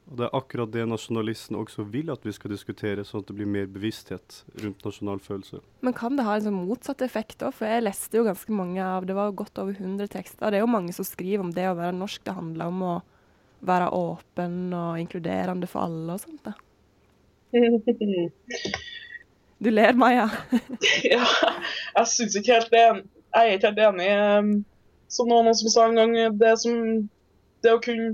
Og 0.05 0.19
det 0.19 0.27
er 0.27 0.35
akkurat 0.37 0.69
det 0.69 0.83
nasjonalisten 0.85 1.57
også 1.57 1.87
vil 1.89 2.11
at 2.13 2.25
vi 2.27 2.33
skal 2.35 2.53
diskutere, 2.53 3.03
sånn 3.07 3.23
at 3.23 3.31
det 3.31 3.37
blir 3.39 3.49
mer 3.49 3.65
bevissthet 3.73 4.43
rundt 4.61 4.85
nasjonal 4.85 5.21
følelse. 5.23 5.63
Men 5.81 5.95
kan 5.97 6.13
det 6.15 6.27
ha 6.27 6.35
en 6.37 6.45
sånn 6.45 6.59
motsatt 6.59 7.01
effekt 7.01 7.41
òg? 7.41 7.55
For 7.57 7.65
jeg 7.65 7.87
leste 7.87 8.19
jo 8.19 8.27
ganske 8.27 8.53
mange 8.53 8.85
av 8.85 9.07
Det 9.09 9.17
var 9.17 9.31
jo 9.31 9.39
godt 9.41 9.63
over 9.63 9.73
100 9.73 10.11
tekster. 10.13 10.53
Det 10.53 10.59
er 10.59 10.65
jo 10.65 10.69
mange 10.69 10.93
som 10.93 11.07
skriver 11.07 11.41
om 11.41 11.51
det 11.55 11.65
å 11.71 11.77
være 11.79 11.97
norsk. 11.97 12.21
Det 12.21 12.37
handler 12.37 12.69
om 12.69 12.85
å 12.85 12.93
være 13.65 13.89
åpen 13.97 14.59
og 14.77 15.01
inkluderende 15.01 15.69
for 15.71 15.89
alle 15.89 16.19
og 16.19 16.21
sånt. 16.21 16.43
da. 16.45 16.53
Du 19.57 19.69
ler, 19.71 19.93
Maja. 19.93 20.29
ja, 21.13 21.25
jeg 21.95 22.07
syns 22.11 22.35
ikke 22.35 22.57
helt 22.57 22.73
det. 22.73 22.81
Jeg 23.35 23.39
er 23.39 23.53
ikke 23.55 23.69
helt 23.71 23.83
enig. 23.85 24.07
Um, 24.11 24.49
som 25.07 25.29
noen 25.31 25.55
som 25.55 25.71
sa 25.71 25.85
en 25.87 25.99
gang, 25.99 26.15
det 26.39 26.51
som, 26.59 26.75
det 27.63 27.71
å 27.71 27.79
kunne 27.83 28.09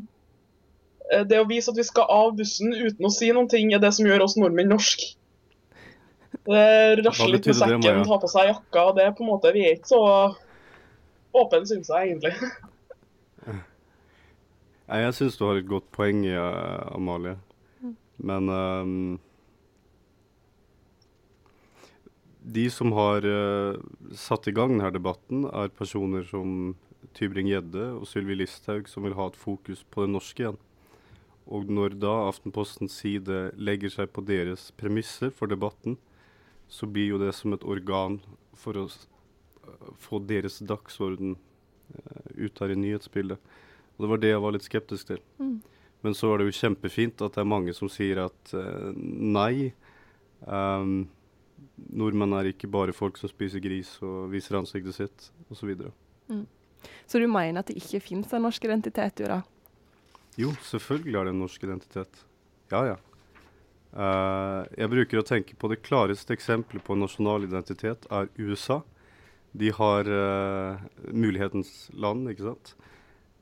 eh, 1.10 1.24
Det 1.28 1.40
å 1.42 1.48
vise 1.50 1.72
at 1.74 1.80
vi 1.80 1.86
skal 1.88 2.06
av 2.14 2.36
bussen 2.38 2.76
uten 2.76 3.08
å 3.08 3.12
si 3.14 3.32
noen 3.34 3.50
ting, 3.52 3.74
er 3.74 3.82
det 3.82 3.94
som 3.98 4.06
gjør 4.08 4.28
oss 4.28 4.38
nordmenn 4.38 4.70
norsk. 4.72 5.08
Det 6.46 7.02
rasler 7.02 7.34
litt 7.34 7.50
med 7.50 7.58
sekken, 7.58 7.82
det, 7.84 7.96
ta 8.08 8.20
på 8.22 8.30
seg 8.32 8.52
jakka. 8.52 8.86
og 8.86 8.96
det 9.00 9.08
er 9.08 9.16
på 9.18 9.26
en 9.26 9.32
måte, 9.34 9.54
Vi 9.56 9.66
er 9.66 9.80
ikke 9.80 9.92
så 9.96 10.04
åpne, 11.42 11.66
syns 11.68 11.90
jeg 11.90 12.12
egentlig. 12.14 12.36
Nei, 14.92 15.04
jeg 15.08 15.18
syns 15.18 15.38
du 15.40 15.46
har 15.48 15.58
et 15.58 15.68
godt 15.68 15.90
poeng, 15.96 16.24
eh, 16.28 16.96
Amalie. 16.96 17.38
Men 18.22 18.50
ehm, 18.54 19.20
De 22.52 22.66
som 22.74 22.92
har 22.98 23.26
uh, 23.28 23.78
satt 24.18 24.50
i 24.50 24.54
gang 24.56 24.74
denne 24.76 24.92
debatten, 24.94 25.46
er 25.48 25.72
personer 25.76 26.26
som 26.28 26.74
Tybring-Gjedde 27.18 27.86
og 28.00 28.08
Sylvi 28.10 28.36
Listhaug, 28.40 28.90
som 28.90 29.06
vil 29.06 29.16
ha 29.18 29.30
et 29.30 29.40
fokus 29.40 29.86
på 29.92 30.06
det 30.06 30.14
norske 30.14 30.44
igjen. 30.44 30.60
Og 31.52 31.72
når 31.72 31.96
da 32.00 32.14
Aftenpostens 32.30 32.96
side 33.02 33.52
legger 33.60 33.92
seg 33.92 34.12
på 34.16 34.24
deres 34.28 34.70
premisser 34.80 35.32
for 35.36 35.52
debatten, 35.52 35.98
så 36.72 36.88
blir 36.88 37.14
jo 37.14 37.22
det 37.22 37.34
som 37.36 37.56
et 37.56 37.66
organ 37.68 38.20
for 38.56 38.80
å 38.80 38.86
få 40.00 40.22
deres 40.28 40.60
dagsorden 40.68 41.36
uh, 41.36 42.28
ut 42.36 42.64
her 42.64 42.74
i 42.74 42.80
nyhetsbildet. 42.80 43.40
Og 43.96 44.06
det 44.06 44.12
var 44.12 44.22
det 44.24 44.34
jeg 44.34 44.44
var 44.44 44.56
litt 44.56 44.68
skeptisk 44.68 45.12
til. 45.12 45.24
Men 46.02 46.16
så 46.18 46.32
er 46.32 46.42
det 46.42 46.50
jo 46.50 46.60
kjempefint 46.62 47.22
at 47.22 47.36
det 47.36 47.44
er 47.44 47.52
mange 47.52 47.74
som 47.78 47.92
sier 47.92 48.24
at 48.24 48.54
uh, 48.58 48.92
nei. 48.96 49.74
ehm, 50.48 51.04
nordmenn 51.92 52.34
er 52.38 52.52
ikke 52.52 52.70
bare 52.72 52.96
folk 52.96 53.20
som 53.20 53.32
spiser 53.32 53.64
gris 53.64 53.94
og 54.06 54.32
viser 54.32 54.60
ansiktet 54.60 54.98
sitt, 54.98 55.30
osv. 55.52 55.74
Så 57.06 57.20
du 57.20 57.28
mener 57.30 57.62
at 57.62 57.70
det 57.70 57.80
ikke 57.82 58.02
fins 58.04 58.34
en 58.34 58.46
norsk 58.48 58.66
identitet, 58.66 59.20
du 59.20 59.28
da? 59.30 59.42
Jo, 60.40 60.54
selvfølgelig 60.64 61.18
er 61.20 61.28
det 61.28 61.34
en 61.36 61.42
norsk 61.44 61.64
identitet. 61.68 62.22
Ja, 62.72 62.84
ja. 62.94 63.00
Uh, 63.92 64.64
jeg 64.80 64.88
bruker 64.94 65.20
å 65.20 65.28
tenke 65.28 65.58
på 65.60 65.68
det 65.68 65.82
klareste 65.84 66.32
eksempelet 66.32 66.84
på 66.88 66.96
nasjonal 66.96 67.44
identitet 67.44 68.08
er 68.08 68.30
USA. 68.40 68.80
De 69.52 69.74
har 69.76 70.08
uh, 70.08 70.80
mulighetens 71.12 71.90
land, 71.92 72.30
ikke 72.32 72.48
sant. 72.48 72.76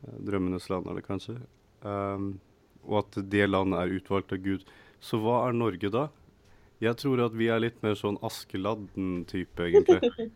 Eh, 0.02 0.16
Drømmenes 0.26 0.66
land, 0.72 0.90
er 0.90 0.98
det 0.98 1.06
kanskje. 1.06 1.38
Um, 1.86 2.40
og 2.88 3.04
at 3.04 3.20
det 3.30 3.46
landet 3.46 3.78
er 3.78 4.00
utvalgt 4.00 4.34
av 4.34 4.42
Gud. 4.42 4.66
Så 5.00 5.20
hva 5.22 5.44
er 5.46 5.54
Norge 5.56 5.92
da? 5.94 6.08
Jeg 6.80 6.96
tror 7.02 7.26
at 7.26 7.34
vi 7.36 7.50
er 7.52 7.60
litt 7.60 7.82
mer 7.84 7.98
sånn 8.00 8.20
Askeladden-type, 8.24 9.66
egentlig. 9.68 10.30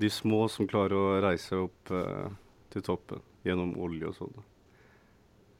De 0.00 0.08
små 0.12 0.46
som 0.48 0.68
klarer 0.70 0.96
å 0.96 1.18
reise 1.20 1.58
opp 1.66 1.92
eh, 1.92 2.30
til 2.72 2.84
toppen 2.86 3.20
gjennom 3.44 3.74
olje 3.80 4.08
og 4.08 4.16
sånn. 4.16 4.42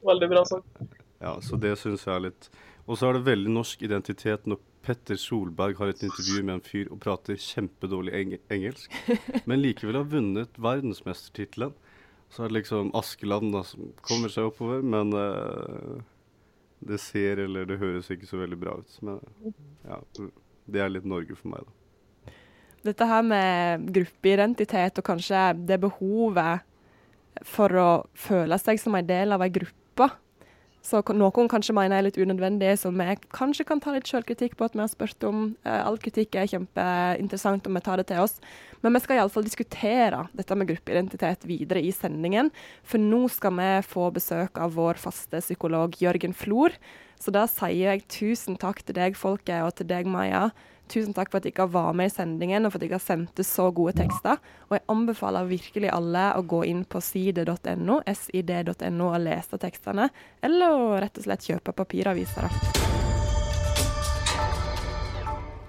Veldig 0.07 0.29
bra 0.33 0.45
sagt. 0.49 0.83
Ja, 1.21 1.35
så 1.45 1.59
det 1.61 1.75
syns 1.77 2.07
jeg 2.07 2.15
er 2.15 2.23
litt 2.31 2.47
Og 2.89 2.97
så 2.97 3.11
er 3.11 3.19
det 3.19 3.27
veldig 3.27 3.51
norsk 3.53 3.83
identitet 3.85 4.47
når 4.49 4.63
Petter 4.81 5.19
Solberg 5.21 5.77
har 5.77 5.91
et 5.93 6.05
intervju 6.07 6.41
med 6.41 6.55
en 6.55 6.65
fyr 6.65 6.89
og 6.89 7.03
prater 7.05 7.37
kjempedårlig 7.37 8.15
eng 8.17 8.31
engelsk, 8.49 8.95
men 9.45 9.61
likevel 9.61 9.99
har 9.99 10.07
vunnet 10.09 10.57
verdensmestertittelen. 10.57 11.75
Så 12.33 12.47
er 12.47 12.49
det 12.49 12.63
liksom 12.63 12.89
Askeland 12.97 13.53
da, 13.53 13.61
som 13.67 13.91
kommer 14.07 14.33
seg 14.33 14.49
oppover, 14.49 14.81
men 14.81 15.13
eh, 15.19 16.01
det 16.81 16.99
ser 17.03 17.43
eller 17.45 17.69
det 17.69 17.79
høres 17.81 18.09
ikke 18.13 18.29
så 18.29 18.41
veldig 18.41 18.59
bra 18.61 18.79
ut. 18.81 18.97
Men 19.05 19.21
ja, 19.85 20.01
det 20.71 20.83
er 20.83 20.93
litt 20.93 21.09
Norge 21.09 21.37
for 21.37 21.53
meg, 21.53 21.67
da. 21.67 21.77
Dette 22.81 23.05
her 23.05 23.25
med 23.27 23.91
gruppeidentitet 23.93 25.03
og 25.03 25.05
kanskje 25.05 25.41
det 25.69 25.77
behovet 25.83 26.65
for 27.45 27.77
å 27.77 27.89
føle 28.17 28.57
seg 28.61 28.81
som 28.81 28.97
en 28.97 29.07
del 29.07 29.37
av 29.37 29.45
ei 29.45 29.51
gruppe. 29.53 30.09
Så 30.81 31.03
noen 31.13 31.49
kanskje 31.53 31.75
mener 31.77 31.99
er 32.01 32.07
litt 32.07 32.17
unødvendig, 32.17 32.73
som 32.81 32.97
vi 32.97 33.17
kanskje 33.37 33.67
kan 33.69 33.83
ta 33.85 33.93
litt 33.93 34.09
sjølkritikk 34.09 34.57
på 34.57 34.65
at 34.65 34.77
vi 34.77 34.81
har 34.81 34.89
spurt 34.89 35.27
om. 35.29 35.43
Eh, 35.61 35.83
all 35.85 36.01
kritikk 36.01 36.39
er 36.41 36.49
kjempeinteressant 36.49 37.69
om 37.69 37.77
vi 37.77 37.83
tar 37.85 38.01
det 38.01 38.09
til 38.09 38.23
oss. 38.25 38.39
Men 38.81 38.97
vi 38.97 39.03
skal 39.05 39.21
iallfall 39.21 39.45
diskutere 39.45 40.25
dette 40.33 40.57
med 40.57 40.71
gruppeidentitet 40.73 41.45
videre 41.49 41.85
i 41.85 41.93
sendingen. 41.93 42.49
For 42.83 43.03
nå 43.03 43.27
skal 43.29 43.53
vi 43.61 43.69
få 43.85 44.09
besøk 44.17 44.57
av 44.57 44.73
vår 44.79 45.01
faste 45.03 45.43
psykolog 45.45 46.01
Jørgen 46.01 46.33
Flor. 46.37 46.73
Så 47.21 47.33
da 47.37 47.43
sier 47.53 47.93
jeg 47.93 48.07
tusen 48.09 48.57
takk 48.57 48.79
til 48.81 48.97
deg, 48.97 49.17
folket, 49.19 49.61
og 49.61 49.75
til 49.77 49.91
deg, 49.91 50.07
Maja. 50.09 50.47
Tusen 50.91 51.13
takk 51.13 51.29
for 51.29 51.39
at 51.39 51.45
dere 51.45 51.67
var 51.69 51.93
med 51.95 52.09
i 52.09 52.15
sendingen 52.15 52.65
og 52.65 52.73
for 52.73 52.81
at 52.81 52.87
dere 52.89 52.99
sendte 53.03 53.45
så 53.45 53.67
gode 53.77 53.93
tekster. 53.99 54.41
Og 54.71 54.79
jeg 54.79 54.87
anbefaler 54.89 55.51
virkelig 55.51 55.93
alle 55.93 56.25
å 56.33 56.41
gå 56.49 56.63
inn 56.71 56.81
på 56.89 57.03
side.no, 57.05 58.01
sid.no 58.09 59.11
og 59.11 59.21
lese 59.21 59.61
tekstene. 59.61 60.09
Eller 60.41 60.73
å 60.73 60.97
rett 60.97 61.21
og 61.21 61.29
slett 61.29 61.45
kjøpe 61.45 61.77
papiraviser. 61.77 62.49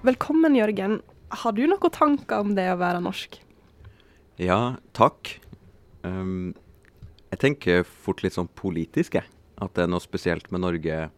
Velkommen, 0.08 0.56
Jørgen. 0.56 1.02
Har 1.44 1.52
du 1.52 1.66
noen 1.68 1.92
tanker 1.92 2.42
om 2.42 2.56
det 2.56 2.70
å 2.72 2.80
være 2.80 3.04
norsk? 3.04 3.42
Ja, 4.40 4.78
takk. 4.96 5.36
Um, 6.00 6.54
jeg 7.28 7.44
tenker 7.44 7.84
fort 7.84 8.24
litt 8.24 8.40
sånn 8.40 8.50
politisk, 8.56 9.20
jeg. 9.20 9.28
At 9.60 9.76
det 9.76 9.84
er 9.84 9.92
noe 9.92 10.02
spesielt 10.02 10.48
med 10.50 10.64
Norge 10.64 11.10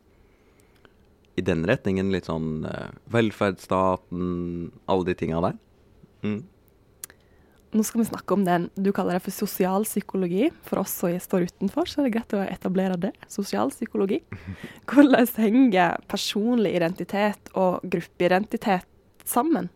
i 1.36 1.44
den 1.44 1.64
retningen. 1.68 2.12
Litt 2.14 2.30
sånn 2.30 2.66
eh, 2.68 2.90
velferdsstaten, 3.12 4.72
alle 4.90 5.08
de 5.08 5.16
tinga 5.18 5.42
der. 5.44 5.56
Mm. 6.24 6.42
Nå 7.74 7.82
skal 7.82 8.04
vi 8.04 8.06
snakke 8.06 8.36
om 8.36 8.44
den 8.46 8.68
du 8.78 8.92
kaller 8.94 9.16
det 9.16 9.24
for 9.24 9.34
sosialpsykologi. 9.34 10.52
For 10.62 10.84
oss 10.84 10.94
som 11.00 11.16
står 11.18 11.48
utenfor, 11.48 11.90
så 11.90 12.00
er 12.00 12.06
det 12.06 12.14
greit 12.14 12.36
å 12.36 12.44
etablere 12.46 12.98
det. 13.08 13.10
Sosialpsykologi. 13.32 14.20
Hvordan 14.90 15.26
henger 15.40 15.98
personlig 16.10 16.76
identitet 16.78 17.50
og 17.58 17.82
gruppeidentitet 17.90 18.86
sammen? 19.26 19.72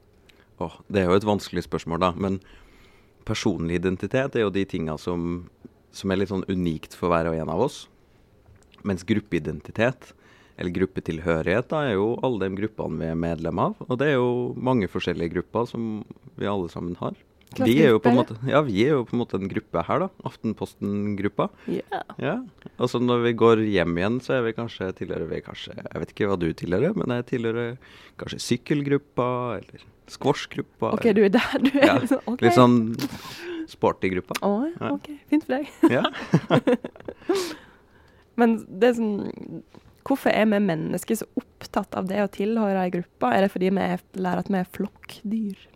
Åh, 0.63 0.79
det 0.87 1.03
er 1.03 1.11
jo 1.11 1.19
et 1.19 1.27
vanskelig 1.27 1.67
spørsmål, 1.67 2.03
da. 2.07 2.13
Men 2.15 2.39
personlig 3.27 3.81
identitet 3.83 4.39
er 4.39 4.47
jo 4.47 4.55
de 4.55 4.65
tinga 4.69 4.95
som, 4.99 5.49
som 5.95 6.11
er 6.11 6.23
litt 6.23 6.31
sånn 6.31 6.47
unikt 6.47 6.95
for 6.99 7.11
hver 7.11 7.33
og 7.33 7.39
en 7.39 7.51
av 7.51 7.67
oss. 7.67 7.85
Mens 8.87 9.03
gruppeidentitet, 9.07 10.13
eller 10.59 10.75
gruppetilhørighet, 10.75 11.69
da, 11.71 11.85
er 11.87 11.97
jo 11.97 12.13
alle 12.27 12.49
de 12.49 12.59
gruppene 12.59 12.99
vi 12.99 13.11
er 13.13 13.19
medlem 13.19 13.61
av. 13.63 13.79
Og 13.87 13.99
det 14.01 14.11
er 14.11 14.17
jo 14.19 14.31
mange 14.59 14.91
forskjellige 14.91 15.37
grupper 15.37 15.69
som 15.71 15.89
vi 16.39 16.51
alle 16.51 16.71
sammen 16.73 16.97
har. 16.99 17.15
Vi 17.57 17.79
er, 17.81 17.95
måte, 18.13 18.35
ja, 18.45 18.61
vi 18.61 18.83
er 18.85 18.99
jo 18.99 19.05
på 19.09 19.15
en 19.17 19.23
måte 19.23 19.39
en 19.39 19.49
gruppe 19.49 19.81
her, 19.87 20.03
da. 20.03 20.09
Aftenposten-gruppa. 20.29 21.47
Ja. 21.73 22.03
Ja. 22.21 22.35
Og 22.77 22.91
så 22.93 23.01
når 23.01 23.23
vi 23.25 23.33
går 23.41 23.63
hjem 23.65 23.97
igjen, 23.97 24.19
så 24.25 24.35
er 24.37 24.43
vi 24.45 24.53
kanskje, 24.59 24.91
tilhører 24.99 25.31
vi 25.31 25.41
kanskje 25.47 25.73
Jeg 25.79 26.03
vet 26.03 26.13
ikke 26.13 26.29
hva 26.29 26.37
du 26.43 26.51
tilhører, 26.53 26.93
men 26.99 27.15
jeg 27.17 27.29
tilhører 27.33 27.79
kanskje 28.21 28.43
sykkelgruppa, 28.51 29.31
eller 29.63 29.87
squashgruppa. 30.13 30.93
OK, 30.99 31.09
du 31.17 31.23
er 31.25 31.33
der. 31.39 31.57
Du 31.65 31.71
er 31.73 31.87
Ja, 31.87 31.97
liksom 32.03 32.29
OK. 32.35 32.45
Litt 32.45 32.59
sånn 32.59 32.79
sporty 33.69 34.13
gruppa. 34.13 34.39
Ja. 34.45 34.93
OK. 34.93 35.11
Fint 35.33 35.49
for 35.49 35.57
deg. 35.57 35.73
Ja. 35.93 36.05
Men 38.39 38.61
det 38.69 38.93
er 38.93 38.99
sånn 39.01 39.63
Hvorfor 40.09 40.33
er 40.33 40.47
vi 40.49 40.59
mennesker 40.65 41.19
så 41.21 41.27
opptatt 41.37 41.95
av 42.01 42.07
det 42.09 42.23
å 42.25 42.31
tilhøre 42.33 42.87
ei 42.87 42.93
gruppe? 42.95 43.29
Er 43.35 43.45
det 43.45 43.51
fordi 43.53 43.69
vi 43.77 43.83
er, 43.85 44.01
lærer 44.17 44.45
at 44.45 44.49
vi 44.53 44.61
er 44.63 44.71
flokkdyr? 44.77 45.67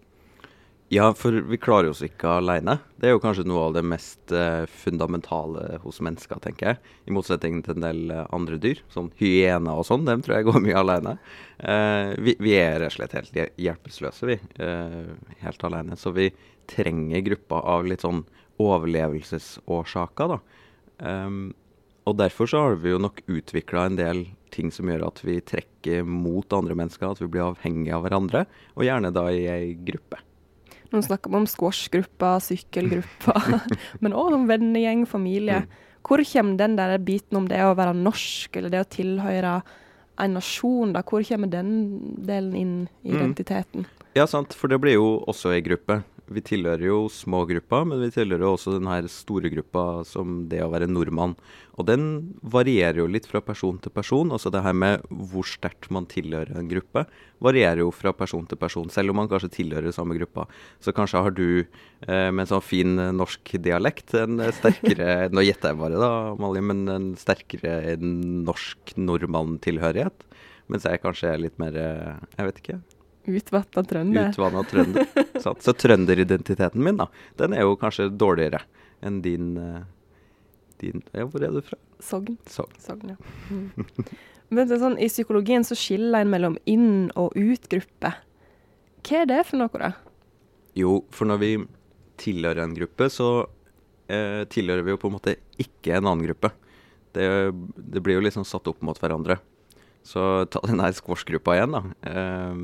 ja, 0.92 1.06
for 1.16 1.32
vi 1.48 1.56
klarer 1.56 1.88
oss 1.88 2.02
ikke 2.04 2.28
alene. 2.36 2.74
Det 3.00 3.06
er 3.08 3.14
jo 3.14 3.20
kanskje 3.22 3.46
noe 3.48 3.62
av 3.70 3.72
det 3.78 3.80
mest 3.88 4.28
eh, 4.36 4.66
fundamentale 4.68 5.78
hos 5.80 6.02
mennesker, 6.04 6.36
tenker 6.44 6.66
jeg. 6.68 6.80
I 7.08 7.14
motsetning 7.16 7.62
til 7.64 7.78
en 7.78 7.86
del 7.86 8.02
eh, 8.12 8.26
andre 8.36 8.58
dyr, 8.60 8.82
sånn 8.92 9.08
hyener 9.16 9.80
og 9.80 9.86
sånn. 9.88 10.04
Dem 10.04 10.20
tror 10.20 10.36
jeg 10.36 10.48
går 10.50 10.58
mye 10.66 10.76
alene. 10.82 11.14
Eh, 11.64 12.12
vi, 12.20 12.34
vi 12.44 12.52
er 12.60 12.76
rett 12.82 12.92
og 12.92 12.98
slett 12.98 13.16
helt 13.16 13.32
hje- 13.40 13.48
hjelpeløse, 13.64 14.28
vi. 14.34 14.36
Eh, 14.60 15.16
helt 15.46 15.64
alene. 15.64 15.96
Så 15.96 16.12
vi 16.12 16.28
trenger 16.68 17.24
grupper 17.24 17.64
av 17.72 17.88
litt 17.88 18.04
sånn 18.04 18.20
overlevelsesårsaker, 18.60 20.28
da. 20.36 20.40
Ehm, 21.08 21.54
og 22.06 22.16
derfor 22.18 22.48
så 22.50 22.62
har 22.66 22.76
vi 22.82 22.90
jo 22.94 22.98
nok 22.98 23.20
utvikla 23.30 23.86
en 23.86 23.96
del 23.98 24.24
ting 24.52 24.70
som 24.74 24.88
gjør 24.90 25.06
at 25.06 25.20
vi 25.24 25.38
trekker 25.40 26.02
mot 26.04 26.52
andre 26.52 26.74
mennesker, 26.76 27.10
at 27.14 27.20
vi 27.22 27.28
blir 27.32 27.46
avhengige 27.46 27.94
av 27.96 28.02
hverandre, 28.04 28.44
og 28.76 28.84
gjerne 28.84 29.12
da 29.14 29.26
i 29.32 29.46
ei 29.48 29.70
gruppe. 29.86 30.18
Nå 30.92 31.00
snakker 31.06 31.32
om 31.32 31.46
squashgruppa, 31.48 32.34
sykkelgruppa, 32.44 33.36
men 34.04 34.12
òg 34.12 34.34
om 34.36 34.44
vennegjeng, 34.50 35.06
familie. 35.08 35.62
Hvor 36.04 36.20
kommer 36.26 36.58
den 36.58 36.76
der 36.76 36.98
biten 36.98 37.38
om 37.38 37.46
det 37.48 37.62
å 37.64 37.72
være 37.78 37.94
norsk, 37.96 38.58
eller 38.58 38.74
det 38.74 38.82
å 38.82 38.90
tilhøre 38.92 39.54
en 40.20 40.34
nasjon, 40.36 40.92
da? 40.92 41.00
Hvor 41.06 41.24
kommer 41.24 41.48
den 41.48 41.70
delen 42.26 42.54
inn 42.58 42.74
i 43.06 43.12
Mm. 43.14 43.16
identiteten? 43.16 43.86
Ja, 44.14 44.26
sant, 44.28 44.52
for 44.52 44.68
det 44.68 44.76
blir 44.82 44.98
jo 44.98 45.24
også 45.24 45.54
ei 45.54 45.62
gruppe. 45.64 46.02
Vi 46.32 46.42
tilhører 46.44 46.84
jo 46.86 46.98
små 47.12 47.42
grupper, 47.48 47.84
men 47.88 48.00
vi 48.02 48.12
tilhører 48.14 48.46
også 48.48 48.76
den 48.78 48.88
her 48.90 49.06
store 49.10 49.50
gruppa 49.52 50.02
som 50.08 50.46
det 50.50 50.62
å 50.64 50.70
være 50.72 50.88
nordmann. 50.90 51.34
Og 51.80 51.86
den 51.88 52.04
varierer 52.44 53.00
jo 53.00 53.08
litt 53.08 53.26
fra 53.28 53.40
person 53.44 53.78
til 53.82 53.92
person. 53.94 54.32
Altså 54.34 54.52
det 54.52 54.62
her 54.64 54.76
med 54.76 55.04
hvor 55.08 55.46
sterkt 55.48 55.88
man 55.94 56.08
tilhører 56.10 56.58
en 56.58 56.70
gruppe, 56.70 57.04
varierer 57.42 57.82
jo 57.82 57.90
fra 57.94 58.12
person 58.16 58.46
til 58.48 58.60
person, 58.60 58.90
selv 58.92 59.12
om 59.12 59.20
man 59.22 59.30
kanskje 59.30 59.52
tilhører 59.56 59.94
samme 59.94 60.16
gruppa. 60.18 60.46
Så 60.84 60.94
kanskje 60.96 61.24
har 61.24 61.36
du 61.36 61.46
eh, 61.62 62.28
med 62.30 62.44
en 62.44 62.52
sånn 62.54 62.64
fin 62.64 62.96
norsk 63.16 63.54
dialekt 63.64 64.16
en 64.20 64.40
sterkere 64.56 65.28
Nå 65.32 65.44
gjetter 65.46 65.72
jeg 65.72 65.80
bare, 65.80 66.00
da, 66.00 66.12
Malin, 66.40 66.68
men 66.70 66.84
en 66.92 67.12
sterkere 67.20 67.96
norsk 68.00 68.96
nordmann-tilhørighet. 69.00 70.28
Mens 70.72 70.86
jeg 70.88 71.02
kanskje 71.02 71.32
er 71.32 71.40
litt 71.42 71.58
mer 71.60 71.76
eh, 71.76 72.18
Jeg 72.38 72.48
vet 72.48 72.60
ikke. 72.62 72.82
Utvatna 73.30 73.84
trønder. 73.86 74.30
Utvanna 74.32 74.62
trønder. 74.66 75.06
Så 75.62 75.74
trønderidentiteten 75.78 76.82
min, 76.82 76.98
da, 76.98 77.06
den 77.38 77.54
er 77.54 77.66
jo 77.66 77.76
kanskje 77.78 78.08
dårligere 78.18 78.62
enn 79.02 79.20
din, 79.22 79.52
eh, 79.58 79.82
din 80.82 81.02
Ja, 81.14 81.26
hvor 81.26 81.42
er 81.42 81.54
du 81.54 81.60
fra? 81.66 81.78
Sogn. 82.02 82.36
Sogn. 82.50 82.74
Sogn, 82.82 83.14
ja. 83.14 83.16
Mm. 83.50 84.14
Men 84.52 84.68
det 84.68 84.76
er 84.76 84.82
sånn, 84.82 84.98
I 85.00 85.08
psykologien 85.08 85.64
så 85.64 85.78
skiller 85.78 86.22
en 86.24 86.32
mellom 86.32 86.58
inn- 86.68 87.12
og 87.16 87.36
ut-gruppe. 87.38 88.12
Hva 89.02 89.22
er 89.22 89.30
det 89.30 89.40
for 89.48 89.62
noe, 89.62 89.80
da? 89.80 89.92
Jo, 90.78 90.98
for 91.14 91.30
når 91.30 91.40
vi 91.42 91.52
tilhører 92.22 92.62
en 92.64 92.74
gruppe, 92.76 93.08
så 93.10 93.28
eh, 94.12 94.42
tilhører 94.52 94.84
vi 94.86 94.94
jo 94.94 95.00
på 95.00 95.10
en 95.10 95.16
måte 95.16 95.36
ikke 95.62 95.96
en 95.96 96.10
annen 96.10 96.26
gruppe. 96.26 96.52
Det, 97.12 97.24
det 97.76 98.02
blir 98.04 98.18
jo 98.18 98.26
liksom 98.26 98.44
satt 98.48 98.68
opp 98.70 98.82
mot 98.84 98.98
hverandre. 98.98 99.38
Så 100.02 100.22
ta 100.50 100.58
den 100.66 100.82
her 100.82 100.94
squashgruppa 100.96 101.54
igjen, 101.54 101.76
da. 101.76 101.82
Eh, 102.10 102.62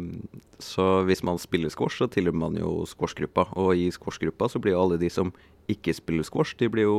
så 0.58 0.88
hvis 1.06 1.22
man 1.26 1.38
spiller 1.38 1.70
squash, 1.70 2.00
så 2.00 2.08
tilhører 2.10 2.40
man 2.40 2.58
jo 2.58 2.82
squashgruppa. 2.90 3.46
Og 3.60 3.78
i 3.78 3.88
squashgruppa 3.94 4.50
så 4.50 4.60
blir 4.62 4.74
jo 4.74 4.82
alle 4.82 4.98
de 4.98 5.10
som 5.12 5.30
ikke 5.70 5.94
spiller 5.94 6.26
squash, 6.26 6.56
de 6.58 6.70
blir 6.72 6.88
jo 6.88 6.98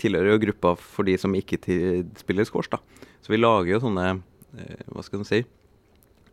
tilhører 0.00 0.34
jo 0.34 0.42
gruppa 0.46 0.74
for 0.80 1.08
de 1.08 1.16
som 1.20 1.34
ikke 1.36 1.58
spiller 2.20 2.46
squash, 2.48 2.70
da. 2.72 2.80
Så 3.20 3.32
vi 3.34 3.40
lager 3.40 3.74
jo 3.74 3.82
sånne 3.84 4.06
eh, 4.14 4.84
Hva 4.88 5.04
skal 5.04 5.22
man 5.22 5.28
si? 5.28 5.42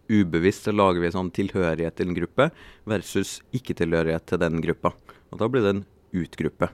Ubevisst 0.08 0.70
så 0.70 0.72
lager 0.72 1.04
vi 1.04 1.12
sånn 1.12 1.34
tilhørighet 1.36 1.98
til 1.98 2.12
en 2.12 2.16
gruppe 2.16 2.50
versus 2.88 3.42
ikke-tilhørighet 3.58 4.24
til 4.30 4.40
den 4.40 4.62
gruppa. 4.64 4.94
Og 5.34 5.42
da 5.42 5.50
blir 5.52 5.66
det 5.66 5.74
en 5.74 5.86
utgruppe. 6.16 6.70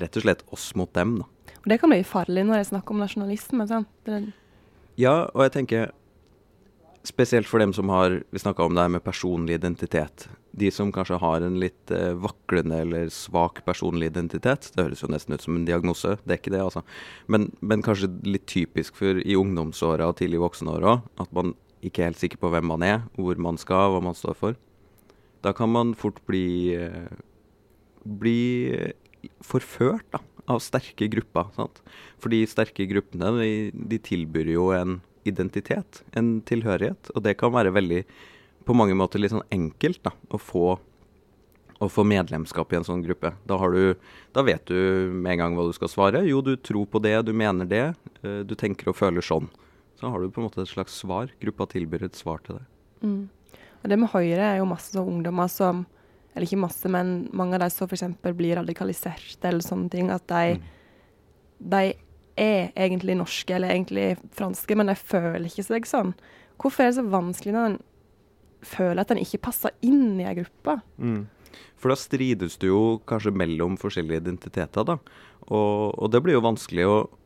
Rett 0.00 0.16
og 0.16 0.24
slett 0.24 0.46
oss 0.54 0.70
mot 0.78 0.88
dem, 0.96 1.18
da. 1.20 1.28
Og 1.58 1.68
Det 1.68 1.80
kan 1.82 1.92
bli 1.92 2.00
farlig 2.06 2.46
når 2.48 2.62
jeg 2.62 2.70
snakker 2.70 2.94
om 2.94 3.02
nasjonalisme. 3.02 3.66
sant? 3.68 3.90
Det, 4.08 4.22
Ja, 4.98 5.28
og 5.30 5.44
jeg 5.46 5.54
tenker 5.54 5.92
spesielt 7.06 7.46
for 7.48 7.62
dem 7.62 7.70
som 7.72 7.88
har 7.92 8.18
Vi 8.34 8.40
snakka 8.42 8.64
om 8.66 8.74
det 8.74 8.82
her 8.82 8.90
med 8.90 9.04
personlig 9.04 9.54
identitet. 9.54 10.26
De 10.52 10.70
som 10.74 10.90
kanskje 10.92 11.20
har 11.22 11.44
en 11.44 11.60
litt 11.62 11.92
eh, 11.94 12.16
vaklende 12.18 12.80
eller 12.82 13.12
svak 13.14 13.62
personlig 13.64 14.10
identitet. 14.10 14.72
Det 14.74 14.84
høres 14.84 15.04
jo 15.04 15.10
nesten 15.12 15.36
ut 15.36 15.44
som 15.44 15.56
en 15.56 15.68
diagnose, 15.68 16.16
det 16.24 16.34
er 16.34 16.40
ikke 16.40 16.52
det, 16.56 16.64
altså. 16.64 16.82
Men, 17.28 17.52
men 17.60 17.84
kanskje 17.86 18.10
litt 18.26 18.48
typisk 18.50 18.98
for 18.98 19.22
i 19.22 19.38
ungdomsåra 19.38 20.10
og 20.10 20.18
tidlig 20.18 20.42
voksenåra 20.42 20.98
at 21.22 21.32
man 21.32 21.54
ikke 21.78 22.02
er 22.02 22.10
helt 22.10 22.20
sikker 22.20 22.42
på 22.42 22.50
hvem 22.50 22.66
man 22.66 22.82
er, 22.82 23.04
hvor 23.14 23.38
man 23.38 23.60
skal, 23.60 23.94
hva 23.94 24.02
man 24.02 24.18
står 24.18 24.34
for. 24.34 24.58
Da 25.46 25.54
kan 25.54 25.70
man 25.70 25.94
fort 25.94 26.18
bli 26.26 26.74
eh, 26.74 27.14
bli 28.02 28.74
forført 29.44 30.06
da, 30.14 30.20
av 30.48 30.62
sterke 30.64 31.08
grupper. 31.12 31.50
Sant? 31.56 31.80
For 32.20 32.32
de 32.32 32.42
sterke 32.48 32.86
gruppene 32.90 33.30
de, 33.38 33.52
de 33.72 34.00
tilbyr 34.02 34.52
jo 34.54 34.70
en 34.76 34.98
identitet, 35.28 36.02
en 36.16 36.38
tilhørighet. 36.48 37.12
Og 37.14 37.24
det 37.24 37.36
kan 37.40 37.52
være 37.54 37.74
veldig, 37.76 38.02
på 38.68 38.76
mange 38.76 38.96
måter 38.98 39.20
litt 39.20 39.34
sånn 39.34 39.46
enkelt 39.54 40.02
da, 40.06 40.14
å 40.32 40.40
få, 40.40 40.66
å 41.78 41.90
få 41.92 42.04
medlemskap 42.08 42.72
i 42.72 42.80
en 42.80 42.88
sånn 42.88 43.04
gruppe. 43.04 43.34
Da, 43.48 43.60
du, 43.74 43.94
da 44.36 44.44
vet 44.46 44.68
du 44.70 45.12
med 45.12 45.36
en 45.36 45.42
gang 45.44 45.58
hva 45.58 45.68
du 45.68 45.74
skal 45.76 45.92
svare. 45.92 46.24
Jo, 46.28 46.42
du 46.44 46.54
tror 46.56 46.88
på 46.90 47.02
det, 47.04 47.16
du 47.28 47.34
mener 47.36 47.68
det, 47.68 47.86
eh, 48.22 48.42
du 48.48 48.56
tenker 48.58 48.92
og 48.92 48.98
føler 48.98 49.24
sånn. 49.24 49.50
Så 49.98 50.10
har 50.12 50.22
du 50.22 50.30
på 50.30 50.40
en 50.40 50.46
måte 50.46 50.62
et 50.62 50.70
slags 50.70 50.94
svar. 51.00 51.32
Gruppa 51.42 51.66
tilbyr 51.70 52.06
et 52.06 52.18
svar 52.18 52.40
til 52.46 52.60
deg. 52.60 52.70
mm. 53.02 53.26
Og 53.78 53.90
det 53.92 53.94
med 53.94 54.10
Høyre 54.10 54.42
er 54.42 54.56
jo 54.58 54.64
masse 54.66 54.90
sånn 54.90 55.06
ungdommer 55.06 55.46
som 55.52 55.84
Eller 56.38 56.46
ikke 56.46 56.62
masse, 56.62 56.86
men 56.86 57.24
mange 57.34 57.58
av 57.58 57.64
de 57.64 57.70
som 57.74 57.90
f.eks. 57.90 58.04
blir 58.38 58.60
radikalisert 58.60 59.42
eller 59.42 59.64
sånne 59.64 59.90
ting. 59.90 60.12
At 60.14 60.22
de, 60.30 60.60
de 61.58 61.80
er 62.38 62.68
egentlig 62.78 63.16
norske 63.18 63.56
eller 63.56 63.74
egentlig 63.74 64.12
franske, 64.38 64.76
men 64.78 64.86
de 64.86 64.94
føler 64.94 65.48
ikke 65.48 65.66
seg 65.66 65.88
sånn. 65.90 66.12
Hvorfor 66.62 66.84
er 66.84 66.92
det 66.92 67.00
så 67.00 67.06
vanskelig 67.10 67.56
når 67.56 67.72
en 67.72 67.80
føler 68.66 69.02
at 69.02 69.10
en 69.14 69.22
ikke 69.22 69.42
passer 69.48 69.74
inn 69.82 70.20
i 70.22 70.28
ei 70.30 70.36
gruppe? 70.38 70.78
For 71.78 71.90
da 71.90 71.98
strides 71.98 72.54
du 72.62 72.68
jo 72.70 72.82
kanskje 73.10 73.34
mellom 73.34 73.74
forskjellige 73.82 74.22
identiteter, 74.22 74.86
da. 74.86 74.98
Og, 75.48 75.98
og 75.98 76.14
det 76.14 76.22
blir 76.22 76.38
jo 76.38 76.46
vanskelig, 76.46 76.86
og, 76.86 77.18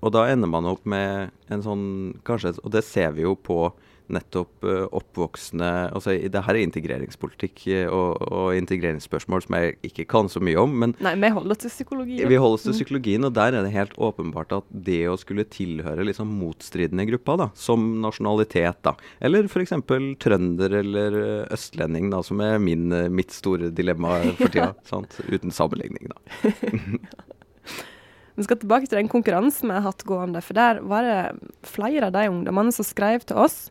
og 0.00 0.12
da 0.16 0.26
ender 0.32 0.50
man 0.50 0.68
opp 0.70 0.86
med 0.88 1.30
en 1.52 1.62
sånn 1.64 1.86
kanskje, 2.24 2.56
Og 2.64 2.72
det 2.72 2.84
ser 2.86 3.12
vi 3.16 3.26
jo 3.26 3.34
på 3.36 3.70
nettopp 4.10 4.64
eh, 4.66 4.86
oppvoksende 4.96 5.68
altså 5.94 6.14
Det 6.32 6.42
her 6.46 6.56
er 6.56 6.64
integreringspolitikk 6.64 7.62
eh, 7.70 7.86
og, 7.86 8.18
og 8.26 8.56
integreringsspørsmål 8.58 9.44
som 9.44 9.56
jeg 9.58 9.76
ikke 9.86 10.06
kan 10.10 10.30
så 10.32 10.42
mye 10.42 10.58
om. 10.60 10.74
men 10.82 10.94
Nei, 11.02 11.14
vi 11.20 11.32
holder 11.34 11.54
oss 11.54 11.62
til 11.64 11.72
psykologien. 11.72 12.30
vi 12.30 12.40
holder 12.40 12.58
oss 12.58 12.66
til 12.66 12.76
psykologien, 12.76 13.26
og 13.28 13.34
der 13.36 13.56
er 13.56 13.66
det 13.66 13.74
helt 13.74 13.96
åpenbart 14.00 14.54
at 14.56 14.68
det 14.70 15.02
å 15.10 15.16
skulle 15.20 15.46
tilhøre 15.50 16.06
liksom 16.08 16.32
motstridende 16.40 17.06
grupper, 17.12 17.40
da, 17.44 17.48
som 17.58 17.86
nasjonalitet, 18.02 18.82
da, 18.86 18.96
eller 19.22 19.46
f.eks. 19.50 19.76
trønder 20.22 20.78
eller 20.80 21.18
østlending, 21.54 22.10
da, 22.12 22.22
som 22.26 22.42
er 22.44 22.58
min, 22.62 22.88
mitt 23.14 23.34
store 23.34 23.70
dilemma 23.74 24.18
for 24.40 24.50
tida, 24.50 24.72
sant? 24.90 25.20
uten 25.30 25.54
sammenligning, 25.54 26.10
da. 26.10 26.18
Vi 28.40 28.46
skal 28.46 28.56
tilbake 28.56 28.88
til 28.88 28.96
den 28.96 29.10
konkurransen 29.12 29.68
vi 29.68 29.74
har 29.76 29.84
hatt 29.84 30.06
gående. 30.08 30.40
For 30.40 30.56
der 30.56 30.78
var 30.88 31.04
det 31.04 31.66
flere 31.68 32.08
av 32.08 32.14
de 32.14 32.22
ungdommene 32.32 32.72
som 32.72 32.86
skrev 32.88 33.26
til 33.28 33.36
oss. 33.36 33.66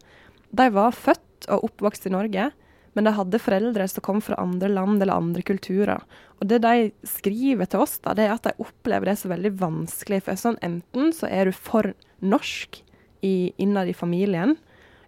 De 0.53 0.67
var 0.75 0.93
født 0.93 1.47
og 1.49 1.65
oppvokst 1.71 2.05
i 2.05 2.11
Norge, 2.13 2.51
men 2.93 3.07
de 3.07 3.13
hadde 3.17 3.41
foreldre 3.41 3.87
som 3.89 4.05
kom 4.05 4.21
fra 4.21 4.37
andre 4.37 4.69
land 4.69 5.01
eller 5.01 5.17
andre 5.17 5.41
kulturer. 5.41 6.03
Og 6.37 6.51
det 6.51 6.61
de 6.61 6.91
skriver 7.07 7.65
til 7.65 7.81
oss, 7.81 7.97
da, 8.05 8.13
det 8.13 8.27
er 8.27 8.35
at 8.35 8.45
de 8.45 8.53
opplever 8.61 9.09
det 9.09 9.17
så 9.23 9.31
veldig 9.33 9.55
vanskelig. 9.57 10.21
For 10.27 10.37
sånn, 10.37 10.61
enten 10.61 11.09
så 11.17 11.31
er 11.33 11.49
du 11.49 11.57
for 11.57 11.89
norsk 12.21 12.83
i, 13.25 13.49
innad 13.57 13.89
i 13.89 13.97
familien, 13.97 14.53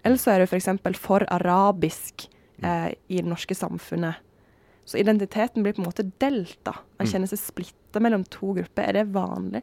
eller 0.02 0.18
så 0.18 0.34
er 0.34 0.42
du 0.42 0.50
f.eks. 0.50 0.72
For, 0.82 0.98
for 1.06 1.28
arabisk 1.30 2.26
eh, 2.66 2.98
i 3.14 3.22
det 3.22 3.30
norske 3.30 3.54
samfunnet. 3.54 4.26
Så 4.86 4.98
identiteten 4.98 5.64
blir 5.64 5.76
på 5.78 5.84
en 5.84 5.88
måte 5.88 6.08
delta. 6.20 6.74
Man 7.00 7.08
kjenner 7.10 7.30
seg 7.30 7.40
splitta 7.40 8.02
mellom 8.04 8.26
to 8.34 8.56
grupper. 8.58 8.90
Er 8.90 8.98
det 8.98 9.14
vanlig? 9.14 9.62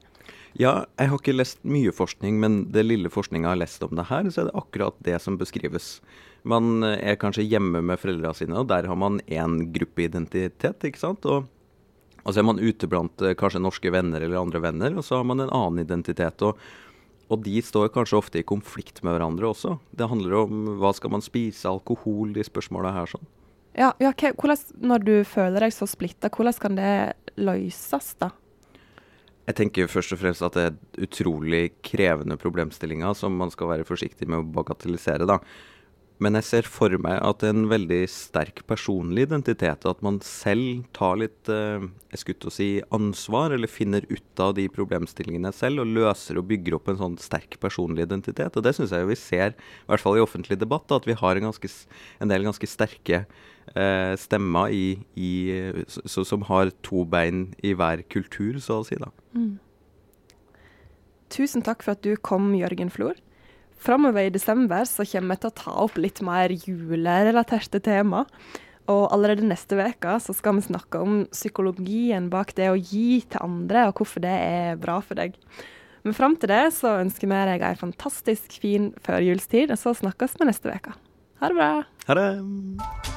Ja, 0.59 0.87
jeg 0.98 1.11
har 1.11 1.20
ikke 1.20 1.35
lest 1.37 1.61
mye 1.66 1.92
forskning, 1.94 2.38
men 2.40 2.59
det 2.72 2.87
lille 2.87 3.11
forskninga 3.12 3.50
jeg 3.50 3.57
har 3.57 3.61
lest 3.64 3.85
om 3.85 3.94
det 3.98 4.09
her, 4.09 4.31
så 4.31 4.42
er 4.42 4.48
det 4.48 4.57
akkurat 4.59 4.96
det 5.04 5.18
som 5.22 5.37
beskrives. 5.40 5.98
Man 6.48 6.87
er 6.87 7.18
kanskje 7.20 7.46
hjemme 7.46 7.83
med 7.85 8.00
foreldra 8.00 8.33
sine, 8.37 8.57
og 8.62 8.70
der 8.70 8.88
har 8.88 8.98
man 8.98 9.20
én 9.26 9.61
gruppeidentitet, 9.74 10.87
ikke 10.87 11.02
sant. 11.02 11.26
Og, 11.28 11.48
og 12.22 12.31
så 12.33 12.40
er 12.40 12.48
man 12.48 12.62
ute 12.62 12.88
blant 12.90 13.26
kanskje 13.38 13.62
norske 13.62 13.92
venner 13.92 14.24
eller 14.24 14.40
andre 14.40 14.62
venner, 14.64 14.96
og 14.96 15.07
så 15.07 15.20
har 15.20 15.28
man 15.28 15.44
en 15.44 15.52
annen 15.52 15.85
identitet. 15.85 16.46
og 16.46 16.61
og 17.28 17.42
de 17.44 17.61
står 17.61 17.90
kanskje 17.92 18.16
ofte 18.16 18.40
i 18.40 18.46
konflikt 18.46 19.02
med 19.04 19.12
hverandre 19.12 19.50
også. 19.50 19.74
Det 19.92 20.09
handler 20.09 20.46
om 20.46 20.68
hva 20.81 20.94
skal 20.96 21.12
man 21.12 21.24
spise, 21.24 21.68
alkohol, 21.68 22.33
de 22.33 22.44
spørsmåla 22.46 22.94
her 22.94 23.11
sånn. 23.11 23.26
Ja, 23.79 23.93
ja 24.03 24.12
hvordan, 24.12 24.59
Når 24.83 25.07
du 25.07 25.14
føler 25.29 25.62
deg 25.62 25.75
så 25.75 25.87
splitta, 25.87 26.31
hvordan 26.35 26.59
kan 26.59 26.79
det 26.79 26.93
løses, 27.38 28.14
da? 28.19 28.33
Jeg 29.49 29.57
tenker 29.62 29.88
først 29.88 30.12
og 30.12 30.21
fremst 30.21 30.45
at 30.45 30.59
det 30.59 30.64
er 30.67 31.07
utrolig 31.07 31.62
krevende 31.87 32.37
problemstillinger 32.37 33.14
som 33.17 33.38
man 33.38 33.53
skal 33.55 33.71
være 33.71 33.87
forsiktig 33.88 34.29
med 34.29 34.43
å 34.43 34.49
bagatellisere, 34.59 35.25
da. 35.31 35.38
Men 36.19 36.35
jeg 36.35 36.47
ser 36.49 36.67
for 36.67 36.91
meg 36.99 37.21
at 37.23 37.38
det 37.41 37.47
er 37.47 37.55
en 37.55 37.69
veldig 37.71 38.01
sterk 38.11 38.64
personlig 38.69 39.29
identitet, 39.29 39.87
at 39.87 40.01
man 40.03 40.19
selv 40.27 40.83
tar 40.97 41.21
litt 41.21 41.51
eh, 41.53 41.87
jeg 42.11 42.21
skulle 42.21 42.43
til 42.43 42.51
å 42.51 42.55
si 42.57 42.69
ansvar, 42.99 43.55
eller 43.55 43.71
finner 43.71 44.03
ut 44.11 44.43
av 44.43 44.57
de 44.59 44.67
problemstillingene 44.75 45.53
selv, 45.55 45.85
og 45.85 45.95
løser 45.95 46.41
og 46.41 46.49
bygger 46.51 46.77
opp 46.77 46.91
en 46.91 46.99
sånn 46.99 47.14
sterk 47.23 47.55
personlig 47.62 48.09
identitet. 48.09 48.59
Og 48.59 48.67
det 48.67 48.75
syns 48.77 48.93
jeg 48.93 49.07
vi 49.09 49.19
ser, 49.21 49.55
i 49.55 49.93
hvert 49.93 50.03
fall 50.03 50.19
i 50.19 50.25
offentlig 50.25 50.59
debatt, 50.59 50.91
at 50.93 51.07
vi 51.07 51.17
har 51.17 51.38
en, 51.38 51.49
ganske, 51.53 51.71
en 52.19 52.35
del 52.35 52.51
ganske 52.51 52.69
sterke 52.69 53.23
eh, 53.76 54.14
stemmer 54.20 54.70
i, 54.72 54.98
i, 55.16 55.31
s- 55.85 55.98
s- 56.04 56.28
som 56.28 56.42
har 56.48 56.70
to 56.87 57.04
bein 57.04 57.54
i 57.62 57.74
hver 57.74 58.02
kultur, 58.09 58.59
så 58.62 58.81
å 58.83 58.87
si. 58.87 58.96
da. 59.00 59.11
Tusen 61.28 61.62
takk 61.64 61.83
for 61.85 61.92
at 61.96 62.02
du 62.07 62.14
kom, 62.16 62.52
Jørgen 62.57 62.88
Flor. 62.92 63.18
Framover 63.78 64.26
i 64.26 64.33
desember 64.35 64.87
så 64.88 65.04
kommer 65.07 65.37
vi 65.37 65.42
til 65.44 65.50
å 65.52 65.59
ta 65.61 65.74
opp 65.85 65.98
litt 66.00 66.22
mer 66.24 66.50
julerelaterte 66.50 67.81
tema. 67.85 68.24
Og 68.88 69.11
allerede 69.12 69.44
neste 69.44 69.76
uke 69.76 70.14
så 70.24 70.33
skal 70.35 70.57
vi 70.57 70.64
snakke 70.70 71.02
om 71.04 71.18
psykologien 71.28 72.31
bak 72.33 72.54
det 72.57 72.70
å 72.72 72.78
gi 72.81 73.20
til 73.28 73.44
andre, 73.44 73.85
og 73.90 74.00
hvorfor 74.00 74.24
det 74.24 74.33
er 74.33 74.81
bra 74.81 74.96
for 75.04 75.20
deg. 75.20 75.37
Men 76.07 76.16
fram 76.16 76.38
til 76.40 76.48
det 76.48 76.62
så 76.78 76.94
ønsker 77.02 77.28
vi 77.28 77.42
deg 77.52 77.66
ei 77.68 77.74
fantastisk 77.76 78.57
fin 78.62 78.94
førjulstid, 79.04 79.74
og 79.74 79.78
så 79.83 79.92
snakkes 80.00 80.38
vi 80.40 80.48
neste 80.48 80.72
uke. 80.72 80.96
Ha 81.42 81.52
det 81.52 81.61
bra. 81.61 81.70
Ha 82.09 82.18
det! 82.18 83.08